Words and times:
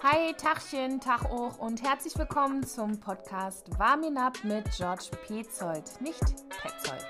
Hi, 0.00 0.32
Tachchen, 0.32 1.00
Tag 1.00 1.24
auch 1.24 1.58
und 1.58 1.82
herzlich 1.82 2.16
willkommen 2.16 2.64
zum 2.64 3.00
Podcast 3.00 3.68
Warmin 3.78 4.16
Up 4.16 4.38
mit 4.44 4.64
George 4.76 5.10
Petzold, 5.26 6.00
nicht 6.00 6.22
Petzold. 6.50 7.04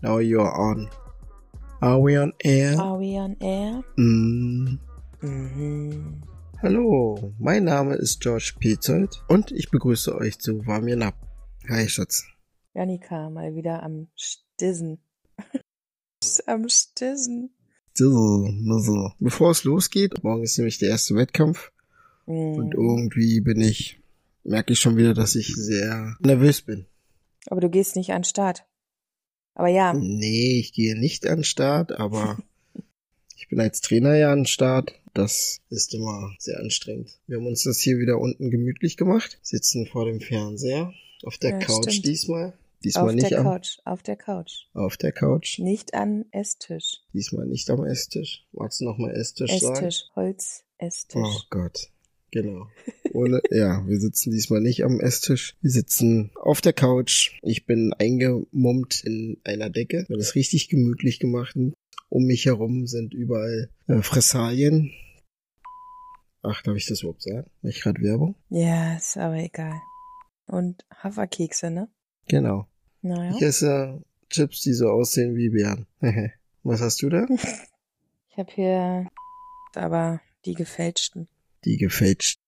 Now 0.00 0.20
you're 0.20 0.50
on. 0.58 0.88
Are 1.82 2.02
we 2.02 2.18
on 2.18 2.32
air? 2.42 2.80
Are 2.80 2.98
we 2.98 3.18
on 3.20 3.36
air? 3.40 3.84
Mm. 3.96 4.78
Mhm. 5.20 6.22
Hallo, 6.62 7.34
mein 7.38 7.64
Name 7.64 7.96
ist 7.96 8.20
George 8.20 8.54
Petzold 8.58 9.22
und 9.28 9.52
ich 9.52 9.70
begrüße 9.70 10.14
euch 10.16 10.38
zu 10.38 10.66
Warmien 10.66 11.02
Up. 11.02 11.14
Hi, 11.68 11.86
Schatz. 11.86 12.29
Janika, 12.74 13.30
mal 13.30 13.54
wieder 13.54 13.82
am 13.82 14.08
Stissen. 14.14 14.98
am 16.46 16.68
Stissen. 16.68 17.50
Bevor 19.18 19.50
es 19.50 19.64
losgeht, 19.64 20.22
morgen 20.22 20.42
ist 20.44 20.56
nämlich 20.56 20.78
der 20.78 20.88
erste 20.90 21.14
Wettkampf 21.16 21.72
und 22.26 22.66
Mhm. 22.66 22.72
irgendwie 22.72 23.40
bin 23.40 23.60
ich, 23.60 24.00
merke 24.44 24.72
ich 24.72 24.78
schon 24.80 24.96
wieder, 24.96 25.12
dass 25.14 25.34
ich 25.34 25.54
sehr 25.54 26.16
nervös 26.20 26.62
bin. 26.62 26.86
Aber 27.46 27.60
du 27.60 27.68
gehst 27.68 27.96
nicht 27.96 28.10
an 28.12 28.20
den 28.22 28.24
Start. 28.24 28.64
Aber 29.54 29.68
ja, 29.68 29.92
Nee, 29.92 30.60
ich 30.60 30.72
gehe 30.72 30.98
nicht 30.98 31.26
an 31.26 31.38
den 31.38 31.44
Start, 31.44 31.92
aber 31.92 32.38
ich 33.36 33.48
bin 33.48 33.60
als 33.60 33.80
Trainer 33.80 34.14
ja 34.16 34.32
an 34.32 34.40
den 34.40 34.46
Start. 34.46 34.94
Das 35.12 35.58
ist 35.70 35.92
immer 35.92 36.32
sehr 36.38 36.60
anstrengend. 36.60 37.18
Wir 37.26 37.38
haben 37.38 37.46
uns 37.48 37.64
das 37.64 37.80
hier 37.80 37.98
wieder 37.98 38.18
unten 38.20 38.50
gemütlich 38.50 38.96
gemacht, 38.96 39.40
sitzen 39.42 39.86
vor 39.86 40.04
dem 40.06 40.20
Fernseher, 40.20 40.94
auf 41.24 41.36
der 41.38 41.50
Ja, 41.50 41.58
Couch 41.58 41.90
stimmt. 41.90 42.06
diesmal. 42.06 42.56
Diesmal 42.82 43.08
auf 43.08 43.14
nicht 43.14 43.30
der 43.30 43.40
am, 43.40 43.44
Couch, 43.44 43.78
auf 43.84 44.02
der 44.02 44.16
Couch. 44.16 44.66
auf 44.72 44.96
der 44.96 45.12
Couch. 45.12 45.58
Nicht 45.58 45.94
an 45.94 46.24
Esstisch. 46.30 47.02
Diesmal 47.12 47.46
nicht 47.46 47.68
am 47.68 47.84
Esstisch. 47.84 48.46
Magst 48.52 48.80
du 48.80 48.84
nochmal 48.86 49.14
Esstisch, 49.14 49.58
sagen? 49.58 49.86
Esstisch, 49.86 50.10
Holz, 50.16 50.64
Esstisch. 50.78 51.22
Oh 51.22 51.40
Gott. 51.50 51.90
Genau. 52.30 52.68
Ohne, 53.12 53.42
ja, 53.50 53.86
wir 53.86 54.00
sitzen 54.00 54.30
diesmal 54.30 54.60
nicht 54.60 54.84
am 54.84 55.00
Esstisch. 55.00 55.56
Wir 55.60 55.70
sitzen 55.70 56.30
auf 56.36 56.60
der 56.60 56.72
Couch. 56.72 57.38
Ich 57.42 57.66
bin 57.66 57.92
eingemummt 57.92 59.04
in 59.04 59.40
einer 59.44 59.68
Decke. 59.68 60.06
Mir 60.08 60.16
das 60.16 60.34
richtig 60.34 60.68
gemütlich 60.68 61.18
gemacht. 61.18 61.56
Um 62.08 62.24
mich 62.24 62.46
herum 62.46 62.86
sind 62.86 63.14
überall 63.14 63.70
äh, 63.88 64.02
Fressalien. 64.02 64.92
Ach, 66.42 66.62
darf 66.62 66.76
ich 66.76 66.86
das 66.86 67.02
überhaupt 67.02 67.22
sagen? 67.22 67.50
Mach 67.62 67.70
ich 67.70 67.82
gerade 67.82 68.00
Werbung? 68.00 68.36
Ja, 68.48 68.96
ist 68.96 69.18
aber 69.18 69.36
egal. 69.36 69.78
Und 70.46 70.84
Haferkekse, 70.94 71.70
ne? 71.70 71.88
Genau. 72.26 72.66
Naja. 73.02 73.32
Ich 73.36 73.42
esse 73.42 74.02
Chips, 74.28 74.62
die 74.62 74.72
so 74.72 74.88
aussehen 74.88 75.36
wie 75.36 75.50
Beeren. 75.50 75.86
Was 76.62 76.80
hast 76.80 77.02
du 77.02 77.08
da? 77.08 77.26
Ich 78.28 78.36
habe 78.38 78.52
hier 78.52 79.06
aber 79.74 80.20
die 80.44 80.54
gefälschten. 80.54 81.28
Die 81.64 81.76
gefälscht. 81.76 82.38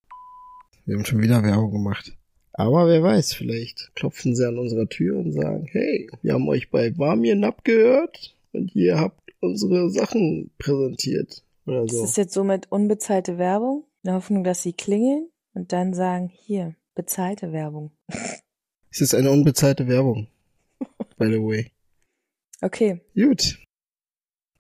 Wir 0.85 0.97
haben 0.97 1.05
schon 1.05 1.21
wieder 1.23 1.43
Werbung 1.43 1.71
gemacht. 1.73 2.17
Aber 2.53 2.87
wer 2.87 3.03
weiß, 3.03 3.33
vielleicht 3.33 3.93
klopfen 3.95 4.37
sie 4.37 4.47
an 4.47 4.59
unserer 4.59 4.89
Tür 4.89 5.19
und 5.19 5.33
sagen, 5.33 5.67
hey, 5.71 6.11
wir 6.21 6.35
haben 6.35 6.49
euch 6.49 6.71
bei 6.71 6.97
Warmien 6.99 7.45
abgehört 7.45 8.37
und 8.53 8.75
ihr 8.75 8.99
habt 8.99 9.19
unsere 9.41 9.91
Sachen 9.91 10.51
präsentiert. 10.59 11.43
Oder 11.67 11.83
Das 11.87 11.93
so. 11.93 12.05
ist 12.05 12.17
jetzt 12.19 12.35
somit 12.35 12.71
unbezahlte 12.71 13.39
Werbung, 13.39 13.85
in 14.03 14.09
der 14.09 14.15
Hoffnung, 14.15 14.45
dass 14.45 14.63
sie 14.63 14.75
klingeln 14.75 15.29
und 15.55 15.73
dann 15.73 15.95
sagen, 15.95 16.29
hier, 16.29 16.75
bezahlte 16.95 17.53
Werbung. 17.53 17.91
Es 18.95 19.01
ist 19.01 19.15
eine 19.15 19.31
unbezahlte 19.31 19.89
Werbung. 19.89 20.29
By 21.17 21.27
the 21.27 21.41
way. 21.41 21.73
Okay, 22.61 23.01
Gut. 23.15 23.59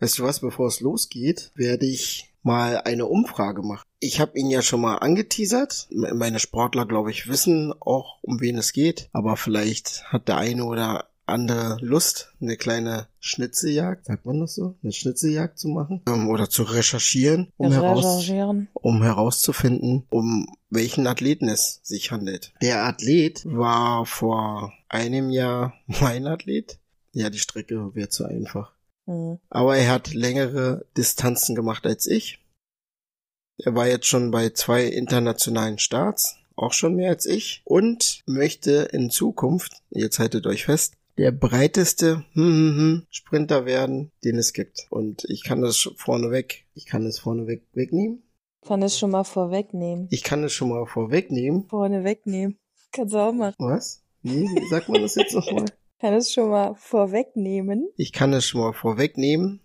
Weißt 0.00 0.18
du 0.18 0.24
was, 0.24 0.40
bevor 0.40 0.66
es 0.66 0.80
losgeht, 0.80 1.52
werde 1.54 1.86
ich 1.86 2.32
mal 2.42 2.78
eine 2.78 3.06
Umfrage 3.06 3.62
machen. 3.62 3.84
Ich 4.00 4.18
habe 4.18 4.36
ihn 4.36 4.50
ja 4.50 4.60
schon 4.60 4.80
mal 4.80 4.96
angeteasert. 4.96 5.86
Meine 5.90 6.40
Sportler, 6.40 6.86
glaube 6.86 7.12
ich, 7.12 7.28
wissen 7.28 7.72
auch, 7.78 8.18
um 8.22 8.40
wen 8.40 8.58
es 8.58 8.72
geht. 8.72 9.08
Aber 9.12 9.36
vielleicht 9.36 10.04
hat 10.12 10.26
der 10.26 10.38
eine 10.38 10.64
oder 10.64 11.11
andere 11.26 11.78
Lust, 11.80 12.32
eine 12.40 12.56
kleine 12.56 13.08
Schnitzeljagd, 13.20 14.06
sagt 14.06 14.26
man 14.26 14.40
das 14.40 14.54
so, 14.54 14.76
eine 14.82 14.92
Schnitzeljagd 14.92 15.58
zu 15.58 15.68
machen 15.68 16.02
ähm, 16.06 16.28
oder 16.28 16.50
zu 16.50 16.62
recherchieren, 16.62 17.52
um 17.56 17.72
heraus, 17.72 18.04
recherchieren. 18.04 18.68
um 18.74 19.02
herauszufinden, 19.02 20.04
um 20.10 20.46
welchen 20.70 21.06
Athleten 21.06 21.48
es 21.48 21.80
sich 21.82 22.10
handelt. 22.10 22.52
Der 22.60 22.84
Athlet 22.84 23.44
war 23.44 24.06
vor 24.06 24.72
einem 24.88 25.30
Jahr 25.30 25.74
mein 25.86 26.26
Athlet. 26.26 26.78
Ja, 27.12 27.30
die 27.30 27.38
Strecke 27.38 27.94
wäre 27.94 28.08
zu 28.08 28.24
einfach. 28.24 28.72
Hm. 29.06 29.38
Aber 29.50 29.76
er 29.76 29.90
hat 29.90 30.14
längere 30.14 30.86
Distanzen 30.96 31.54
gemacht 31.54 31.86
als 31.86 32.06
ich. 32.06 32.38
Er 33.58 33.74
war 33.74 33.86
jetzt 33.86 34.06
schon 34.06 34.30
bei 34.30 34.50
zwei 34.50 34.86
internationalen 34.86 35.78
Starts, 35.78 36.36
auch 36.56 36.72
schon 36.72 36.94
mehr 36.94 37.10
als 37.10 37.26
ich, 37.26 37.62
und 37.64 38.22
möchte 38.26 38.88
in 38.92 39.10
Zukunft, 39.10 39.82
jetzt 39.90 40.18
haltet 40.18 40.46
euch 40.46 40.64
fest, 40.64 40.94
der 41.22 41.30
breiteste 41.30 42.24
hm, 42.32 42.42
hm, 42.42 42.76
hm, 42.76 43.06
Sprinter 43.08 43.64
werden, 43.64 44.10
den 44.24 44.38
es 44.38 44.52
gibt. 44.52 44.88
Und 44.90 45.22
ich 45.28 45.44
kann 45.44 45.62
das 45.62 45.88
vorneweg, 45.96 46.66
ich 46.74 46.84
kann 46.84 47.06
es 47.06 47.20
vorneweg 47.20 47.62
wegnehmen. 47.74 48.24
Kann 48.66 48.82
es 48.82 48.98
schon 48.98 49.12
mal 49.12 49.22
vorwegnehmen. 49.22 50.08
Ich 50.10 50.24
kann 50.24 50.42
es 50.42 50.52
schon 50.52 50.70
mal 50.70 50.84
vorwegnehmen. 50.84 51.68
Vorne 51.68 52.02
wegnehmen. 52.02 52.58
Kannst 52.90 53.14
du 53.14 53.18
auch 53.18 53.32
machen. 53.32 53.54
Was? 53.58 54.02
Wie 54.22 54.48
sagt 54.68 54.88
man 54.88 55.00
das 55.00 55.14
jetzt 55.14 55.34
nochmal? 55.34 55.66
Kann 56.00 56.14
es 56.14 56.32
schon 56.32 56.50
mal 56.50 56.74
vorwegnehmen. 56.74 57.88
Ich 57.96 58.12
kann 58.12 58.32
es 58.32 58.44
schon 58.44 58.60
mal 58.60 58.72
vorwegnehmen. 58.72 59.60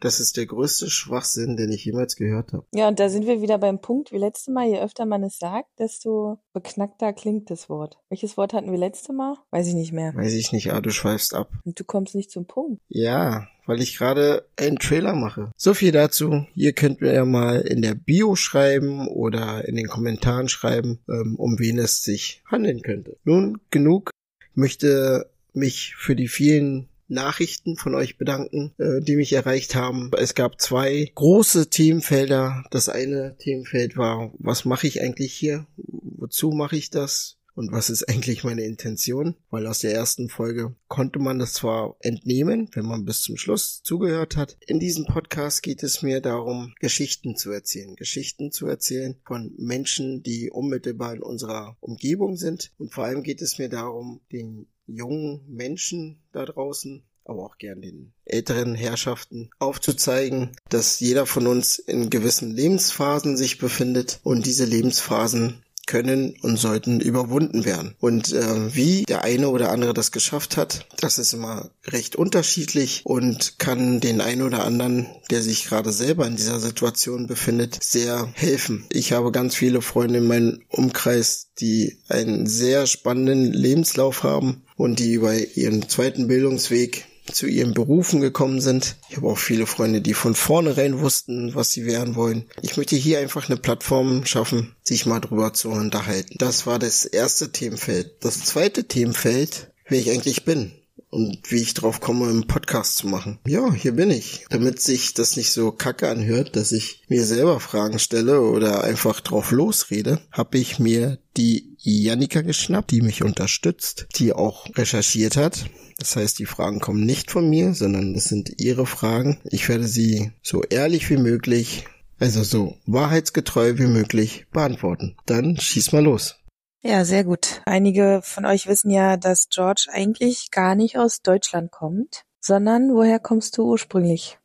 Das 0.00 0.20
ist 0.20 0.36
der 0.36 0.46
größte 0.46 0.90
Schwachsinn, 0.90 1.56
den 1.56 1.72
ich 1.72 1.84
jemals 1.84 2.16
gehört 2.16 2.52
habe. 2.52 2.64
Ja, 2.74 2.88
und 2.88 3.00
da 3.00 3.08
sind 3.08 3.26
wir 3.26 3.40
wieder 3.40 3.58
beim 3.58 3.80
Punkt, 3.80 4.12
wie 4.12 4.18
letztes 4.18 4.52
Mal, 4.52 4.68
je 4.68 4.80
öfter 4.80 5.06
man 5.06 5.22
es 5.22 5.38
sagt, 5.38 5.68
desto 5.78 6.38
beknackter 6.52 7.12
klingt 7.12 7.50
das 7.50 7.68
Wort. 7.68 7.98
Welches 8.08 8.36
Wort 8.36 8.52
hatten 8.52 8.70
wir 8.70 8.78
letzte 8.78 9.12
Mal? 9.12 9.36
Weiß 9.50 9.66
ich 9.66 9.74
nicht 9.74 9.92
mehr. 9.92 10.14
Weiß 10.14 10.34
ich 10.34 10.52
nicht, 10.52 10.72
ah, 10.72 10.80
du 10.80 10.90
schweifst 10.90 11.34
ab. 11.34 11.50
Und 11.64 11.78
du 11.80 11.84
kommst 11.84 12.14
nicht 12.14 12.30
zum 12.30 12.46
Punkt. 12.46 12.82
Ja, 12.88 13.48
weil 13.66 13.80
ich 13.80 13.96
gerade 13.96 14.46
einen 14.56 14.78
Trailer 14.78 15.14
mache. 15.14 15.52
So 15.56 15.72
viel 15.74 15.92
dazu. 15.92 16.46
Ihr 16.54 16.72
könnt 16.72 17.00
mir 17.00 17.12
ja 17.12 17.24
mal 17.24 17.60
in 17.60 17.80
der 17.82 17.94
Bio 17.94 18.34
schreiben 18.34 19.08
oder 19.08 19.66
in 19.66 19.76
den 19.76 19.86
Kommentaren 19.86 20.48
schreiben, 20.48 20.98
ähm, 21.08 21.36
um 21.36 21.58
wen 21.58 21.78
es 21.78 22.02
sich 22.02 22.42
handeln 22.50 22.82
könnte. 22.82 23.16
Nun, 23.24 23.60
genug. 23.70 24.10
Ich 24.50 24.56
möchte 24.56 25.30
mich 25.54 25.94
für 25.96 26.16
die 26.16 26.28
vielen 26.28 26.88
Nachrichten 27.12 27.76
von 27.76 27.94
euch 27.94 28.18
bedanken, 28.18 28.72
äh, 28.78 29.00
die 29.00 29.16
mich 29.16 29.32
erreicht 29.32 29.74
haben. 29.74 30.10
Es 30.16 30.34
gab 30.34 30.60
zwei 30.60 31.10
große 31.14 31.70
Themenfelder. 31.70 32.64
Das 32.70 32.88
eine 32.88 33.36
Themenfeld 33.38 33.96
war, 33.96 34.32
was 34.38 34.64
mache 34.64 34.86
ich 34.86 35.00
eigentlich 35.00 35.32
hier? 35.32 35.66
Wozu 35.76 36.50
mache 36.50 36.76
ich 36.76 36.90
das? 36.90 37.38
Und 37.54 37.70
was 37.70 37.90
ist 37.90 38.08
eigentlich 38.08 38.44
meine 38.44 38.62
Intention? 38.62 39.36
Weil 39.50 39.66
aus 39.66 39.80
der 39.80 39.92
ersten 39.92 40.28
Folge 40.28 40.74
konnte 40.88 41.18
man 41.18 41.38
das 41.38 41.52
zwar 41.52 41.96
entnehmen, 42.00 42.70
wenn 42.72 42.86
man 42.86 43.04
bis 43.04 43.20
zum 43.20 43.36
Schluss 43.36 43.82
zugehört 43.82 44.36
hat. 44.36 44.56
In 44.66 44.80
diesem 44.80 45.04
Podcast 45.04 45.62
geht 45.62 45.82
es 45.82 46.02
mir 46.02 46.20
darum, 46.20 46.74
Geschichten 46.80 47.36
zu 47.36 47.50
erzählen. 47.50 47.94
Geschichten 47.96 48.52
zu 48.52 48.66
erzählen 48.66 49.16
von 49.26 49.52
Menschen, 49.58 50.22
die 50.22 50.50
unmittelbar 50.50 51.14
in 51.14 51.22
unserer 51.22 51.76
Umgebung 51.80 52.36
sind. 52.36 52.72
Und 52.78 52.94
vor 52.94 53.04
allem 53.04 53.22
geht 53.22 53.42
es 53.42 53.58
mir 53.58 53.68
darum, 53.68 54.22
den 54.32 54.66
jungen 54.86 55.44
Menschen 55.48 56.22
da 56.32 56.44
draußen 56.44 57.02
aber 57.24 57.44
auch 57.44 57.58
gern 57.58 57.80
den 57.80 58.12
älteren 58.24 58.74
Herrschaften 58.74 59.50
aufzuzeigen, 59.58 60.56
dass 60.68 61.00
jeder 61.00 61.26
von 61.26 61.46
uns 61.46 61.78
in 61.78 62.10
gewissen 62.10 62.50
Lebensphasen 62.50 63.36
sich 63.36 63.58
befindet. 63.58 64.20
Und 64.24 64.46
diese 64.46 64.64
Lebensphasen 64.64 65.62
können 65.92 66.34
und 66.40 66.56
sollten 66.56 67.00
überwunden 67.00 67.66
werden. 67.66 67.94
Und 68.00 68.32
äh, 68.32 68.74
wie 68.74 69.02
der 69.02 69.24
eine 69.24 69.50
oder 69.50 69.70
andere 69.70 69.92
das 69.92 70.10
geschafft 70.10 70.56
hat, 70.56 70.86
das 71.00 71.18
ist 71.18 71.34
immer 71.34 71.68
recht 71.84 72.16
unterschiedlich 72.16 73.02
und 73.04 73.58
kann 73.58 74.00
den 74.00 74.22
einen 74.22 74.40
oder 74.40 74.64
anderen, 74.64 75.06
der 75.30 75.42
sich 75.42 75.66
gerade 75.66 75.92
selber 75.92 76.26
in 76.26 76.36
dieser 76.36 76.60
Situation 76.60 77.26
befindet, 77.26 77.78
sehr 77.84 78.32
helfen. 78.34 78.86
Ich 78.90 79.12
habe 79.12 79.32
ganz 79.32 79.54
viele 79.54 79.82
Freunde 79.82 80.20
in 80.20 80.26
meinem 80.26 80.62
Umkreis, 80.68 81.48
die 81.60 81.98
einen 82.08 82.46
sehr 82.46 82.86
spannenden 82.86 83.52
Lebenslauf 83.52 84.22
haben 84.22 84.62
und 84.76 84.98
die 84.98 85.12
über 85.12 85.34
ihren 85.36 85.90
zweiten 85.90 86.26
Bildungsweg 86.26 87.04
zu 87.30 87.46
ihren 87.46 87.74
Berufen 87.74 88.20
gekommen 88.20 88.60
sind. 88.60 88.96
Ich 89.08 89.16
habe 89.16 89.28
auch 89.28 89.38
viele 89.38 89.66
Freunde, 89.66 90.00
die 90.00 90.14
von 90.14 90.34
vornherein 90.34 91.00
wussten, 91.00 91.54
was 91.54 91.70
sie 91.70 91.86
werden 91.86 92.16
wollen. 92.16 92.46
Ich 92.62 92.76
möchte 92.76 92.96
hier 92.96 93.20
einfach 93.20 93.48
eine 93.48 93.58
Plattform 93.58 94.24
schaffen, 94.26 94.74
sich 94.82 95.06
mal 95.06 95.20
drüber 95.20 95.52
zu 95.52 95.68
unterhalten. 95.70 96.34
Das 96.38 96.66
war 96.66 96.78
das 96.78 97.04
erste 97.04 97.52
Themenfeld. 97.52 98.16
Das 98.20 98.44
zweite 98.44 98.84
Themenfeld, 98.84 99.70
wer 99.88 99.98
ich 100.00 100.10
eigentlich 100.10 100.44
bin. 100.44 100.72
und 101.10 101.50
wie 101.50 101.60
ich 101.60 101.74
drauf 101.74 102.00
komme, 102.00 102.26
einen 102.26 102.46
Podcast 102.46 102.96
zu 102.96 103.06
machen. 103.06 103.38
Ja, 103.46 103.72
hier 103.72 103.92
bin 103.92 104.10
ich. 104.10 104.46
Damit 104.48 104.80
sich 104.80 105.12
das 105.12 105.36
nicht 105.36 105.52
so 105.52 105.70
kacke 105.70 106.08
anhört, 106.08 106.56
dass 106.56 106.72
ich 106.72 107.02
mir 107.08 107.26
selber 107.26 107.60
Fragen 107.60 107.98
stelle 107.98 108.40
oder 108.40 108.82
einfach 108.82 109.20
drauf 109.20 109.50
losrede, 109.50 110.20
habe 110.30 110.56
ich 110.56 110.78
mir 110.78 111.18
die 111.36 111.71
Jannika 111.82 112.42
geschnappt, 112.42 112.90
die 112.90 113.02
mich 113.02 113.22
unterstützt, 113.22 114.06
die 114.16 114.32
auch 114.32 114.66
recherchiert 114.76 115.36
hat. 115.36 115.66
Das 115.98 116.16
heißt, 116.16 116.38
die 116.38 116.46
Fragen 116.46 116.80
kommen 116.80 117.04
nicht 117.04 117.30
von 117.30 117.48
mir, 117.48 117.74
sondern 117.74 118.14
das 118.14 118.24
sind 118.24 118.60
ihre 118.60 118.86
Fragen. 118.86 119.40
Ich 119.44 119.68
werde 119.68 119.86
sie 119.86 120.32
so 120.42 120.62
ehrlich 120.62 121.10
wie 121.10 121.16
möglich, 121.16 121.84
also 122.18 122.42
so 122.42 122.76
wahrheitsgetreu 122.86 123.78
wie 123.78 123.86
möglich 123.86 124.46
beantworten. 124.52 125.16
Dann 125.26 125.56
schieß 125.58 125.92
mal 125.92 126.02
los. 126.02 126.36
Ja, 126.82 127.04
sehr 127.04 127.22
gut. 127.22 127.62
Einige 127.64 128.20
von 128.24 128.44
euch 128.44 128.66
wissen 128.66 128.90
ja, 128.90 129.16
dass 129.16 129.48
George 129.48 129.86
eigentlich 129.92 130.50
gar 130.50 130.74
nicht 130.74 130.98
aus 130.98 131.22
Deutschland 131.22 131.70
kommt, 131.70 132.24
sondern 132.40 132.92
woher 132.92 133.20
kommst 133.20 133.56
du 133.56 133.64
ursprünglich? 133.64 134.38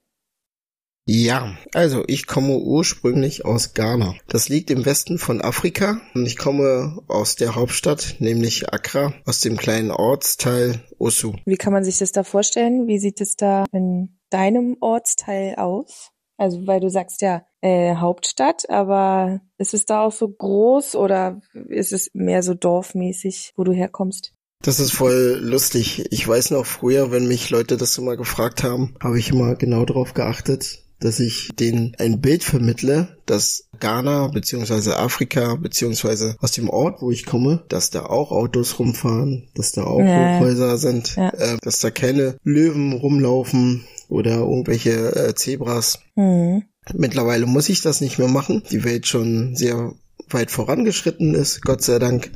Ja, 1.09 1.55
also 1.73 2.03
ich 2.07 2.27
komme 2.27 2.57
ursprünglich 2.57 3.45
aus 3.45 3.73
Ghana. 3.73 4.15
Das 4.27 4.49
liegt 4.49 4.69
im 4.69 4.85
Westen 4.85 5.17
von 5.17 5.41
Afrika 5.41 6.01
und 6.13 6.25
ich 6.25 6.37
komme 6.37 6.99
aus 7.07 7.37
der 7.37 7.55
Hauptstadt, 7.55 8.17
nämlich 8.19 8.73
Accra, 8.73 9.13
aus 9.25 9.39
dem 9.39 9.55
kleinen 9.55 9.89
Ortsteil 9.89 10.83
Osu. 10.97 11.33
Wie 11.45 11.55
kann 11.55 11.71
man 11.71 11.85
sich 11.85 11.97
das 11.99 12.11
da 12.11 12.25
vorstellen? 12.25 12.87
Wie 12.87 12.99
sieht 12.99 13.21
es 13.21 13.37
da 13.37 13.63
in 13.71 14.19
deinem 14.31 14.75
Ortsteil 14.81 15.55
aus? 15.55 16.11
Also, 16.35 16.67
weil 16.67 16.81
du 16.81 16.89
sagst 16.89 17.21
ja 17.21 17.45
äh, 17.61 17.95
Hauptstadt, 17.95 18.69
aber 18.69 19.39
ist 19.57 19.73
es 19.73 19.85
da 19.85 20.01
auch 20.01 20.11
so 20.11 20.27
groß 20.27 20.95
oder 20.95 21.39
ist 21.69 21.93
es 21.93 22.09
mehr 22.13 22.43
so 22.43 22.53
dorfmäßig, 22.53 23.53
wo 23.55 23.63
du 23.63 23.71
herkommst? 23.71 24.33
Das 24.61 24.81
ist 24.81 24.91
voll 24.91 25.39
lustig. 25.41 26.05
Ich 26.11 26.27
weiß 26.27 26.51
noch 26.51 26.65
früher, 26.65 27.11
wenn 27.11 27.29
mich 27.29 27.49
Leute 27.49 27.77
das 27.77 27.97
immer 27.97 28.17
gefragt 28.17 28.63
haben, 28.63 28.95
habe 29.01 29.17
ich 29.17 29.29
immer 29.29 29.55
genau 29.55 29.85
darauf 29.85 30.13
geachtet, 30.13 30.83
dass 30.99 31.19
ich 31.19 31.49
denen 31.59 31.95
ein 31.99 32.21
Bild 32.21 32.43
vermittle, 32.43 33.17
dass 33.25 33.69
Ghana 33.79 34.27
beziehungsweise 34.27 34.97
Afrika 34.97 35.55
beziehungsweise 35.55 36.35
aus 36.39 36.51
dem 36.51 36.69
Ort, 36.69 37.01
wo 37.01 37.11
ich 37.11 37.25
komme, 37.25 37.63
dass 37.69 37.89
da 37.89 38.05
auch 38.05 38.31
Autos 38.31 38.79
rumfahren, 38.79 39.49
dass 39.55 39.71
da 39.71 39.83
auch 39.83 39.99
ja. 39.99 40.39
Hochhäuser 40.39 40.77
sind, 40.77 41.15
ja. 41.15 41.29
äh, 41.29 41.57
dass 41.61 41.79
da 41.79 41.91
keine 41.91 42.37
Löwen 42.43 42.93
rumlaufen 42.93 43.85
oder 44.09 44.37
irgendwelche 44.37 45.15
äh, 45.15 45.35
Zebras. 45.35 45.99
Mhm. 46.15 46.63
Mittlerweile 46.93 47.45
muss 47.45 47.69
ich 47.69 47.81
das 47.81 48.01
nicht 48.01 48.17
mehr 48.17 48.29
machen. 48.29 48.63
Die 48.71 48.83
Welt 48.83 49.07
schon 49.07 49.55
sehr 49.55 49.93
weit 50.29 50.51
vorangeschritten 50.51 51.35
ist, 51.35 51.61
Gott 51.61 51.83
sei 51.83 51.99
Dank. 51.99 52.31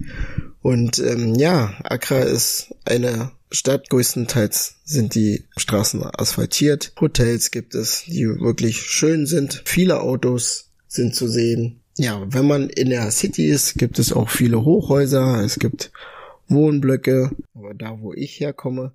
Und 0.62 1.00
ähm, 1.00 1.36
ja, 1.36 1.74
Accra 1.84 2.20
ist 2.20 2.74
eine 2.86 3.32
Stadt. 3.52 3.90
Größtenteils 3.90 4.76
sind 4.84 5.16
die 5.16 5.46
Straßen 5.58 6.04
asphaltiert. 6.04 6.94
Hotels 7.00 7.52
gibt 7.52 7.76
es, 7.76 8.04
die 8.06 8.26
wirklich 8.26 8.82
schön 8.82 9.26
sind. 9.26 9.62
Viele 9.66 10.02
Autos 10.02 10.72
sind 10.88 11.16
zu 11.16 11.28
sehen. 11.28 11.82
Ja, 11.98 12.26
wenn 12.28 12.48
man 12.48 12.70
in 12.70 12.90
der 12.90 13.12
City 13.12 13.46
ist, 13.46 13.76
gibt 13.76 14.00
es 14.00 14.14
auch 14.14 14.30
viele 14.30 14.64
Hochhäuser. 14.64 15.44
Es 15.44 15.60
gibt 15.60 15.92
Wohnblöcke. 16.48 17.32
Aber 17.54 17.74
da, 17.74 18.00
wo 18.00 18.14
ich 18.14 18.40
herkomme, 18.40 18.94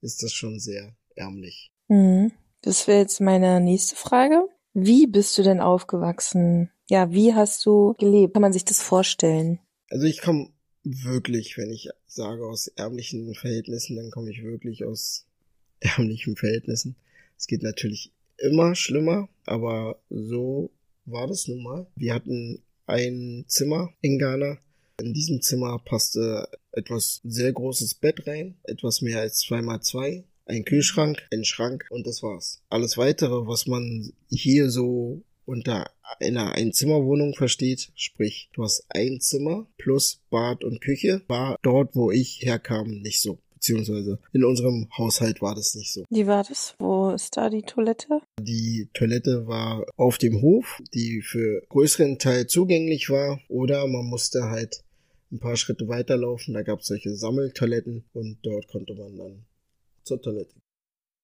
ist 0.00 0.22
das 0.22 0.32
schon 0.32 0.60
sehr 0.60 0.94
ärmlich. 1.14 1.70
Mhm. 1.88 2.32
Das 2.62 2.86
wäre 2.86 3.00
jetzt 3.00 3.20
meine 3.20 3.60
nächste 3.60 3.96
Frage. 3.96 4.48
Wie 4.72 5.06
bist 5.06 5.36
du 5.38 5.42
denn 5.42 5.60
aufgewachsen? 5.60 6.70
Ja, 6.88 7.12
wie 7.12 7.34
hast 7.34 7.64
du 7.66 7.94
gelebt? 7.98 8.34
Kann 8.34 8.42
man 8.42 8.52
sich 8.52 8.64
das 8.64 8.80
vorstellen? 8.80 9.60
Also 9.90 10.06
ich 10.06 10.20
komme 10.20 10.48
wirklich, 10.84 11.56
wenn 11.56 11.70
ich 11.70 11.88
sage 12.06 12.46
aus 12.46 12.68
ärmlichen 12.68 13.34
Verhältnissen, 13.34 13.96
dann 13.96 14.10
komme 14.10 14.30
ich 14.30 14.42
wirklich 14.42 14.84
aus 14.84 15.26
ärmlichen 15.80 16.36
Verhältnissen. 16.36 16.96
Es 17.36 17.46
geht 17.46 17.62
natürlich 17.62 18.12
immer 18.38 18.74
schlimmer, 18.74 19.28
aber 19.44 20.00
so 20.10 20.70
war 21.04 21.26
das 21.26 21.48
nun 21.48 21.62
mal. 21.62 21.86
Wir 21.96 22.14
hatten 22.14 22.62
ein 22.86 23.44
Zimmer 23.48 23.92
in 24.00 24.18
Ghana. 24.18 24.58
In 25.00 25.12
diesem 25.12 25.42
Zimmer 25.42 25.78
passte 25.84 26.48
etwas 26.70 27.20
sehr 27.24 27.52
großes 27.52 27.94
Bett 27.94 28.26
rein, 28.26 28.56
etwas 28.62 29.00
mehr 29.00 29.20
als 29.20 29.38
zwei 29.38 29.60
mal 29.60 29.80
zwei 29.80 30.24
ein 30.46 30.64
Kühlschrank, 30.64 31.22
ein 31.32 31.44
Schrank 31.44 31.86
und 31.90 32.06
das 32.06 32.22
war's. 32.22 32.62
Alles 32.68 32.96
weitere, 32.98 33.46
was 33.46 33.66
man 33.66 34.12
hier 34.28 34.70
so 34.70 35.22
unter 35.46 35.90
einer 36.20 36.52
Einzimmerwohnung 36.52 37.34
versteht, 37.34 37.90
sprich, 37.94 38.50
du 38.52 38.64
hast 38.64 38.84
ein 38.88 39.20
Zimmer 39.20 39.66
plus 39.78 40.20
Bad 40.30 40.64
und 40.64 40.80
Küche, 40.80 41.22
war 41.28 41.56
dort, 41.62 41.94
wo 41.94 42.10
ich 42.10 42.40
herkam, 42.42 42.88
nicht 43.00 43.20
so. 43.20 43.38
Beziehungsweise 43.54 44.18
in 44.34 44.44
unserem 44.44 44.88
Haushalt 44.98 45.40
war 45.40 45.54
das 45.54 45.74
nicht 45.74 45.90
so. 45.90 46.04
Wie 46.10 46.26
war 46.26 46.44
das? 46.44 46.74
Wo 46.78 47.10
ist 47.10 47.34
da 47.38 47.48
die 47.48 47.62
Toilette? 47.62 48.20
Die 48.38 48.90
Toilette 48.92 49.46
war 49.46 49.86
auf 49.96 50.18
dem 50.18 50.42
Hof, 50.42 50.82
die 50.92 51.22
für 51.22 51.62
größeren 51.70 52.18
Teil 52.18 52.46
zugänglich 52.46 53.08
war, 53.08 53.40
oder 53.48 53.86
man 53.86 54.04
musste 54.04 54.50
halt 54.50 54.84
ein 55.32 55.38
paar 55.38 55.56
Schritte 55.56 55.88
weiterlaufen. 55.88 56.52
Da 56.52 56.62
gab 56.62 56.80
es 56.80 56.88
solche 56.88 57.16
Sammeltoiletten 57.16 58.04
und 58.12 58.38
dort 58.42 58.68
konnte 58.68 58.94
man 58.94 59.16
dann 59.16 59.46
zur 60.02 60.20
Toilette. 60.20 60.54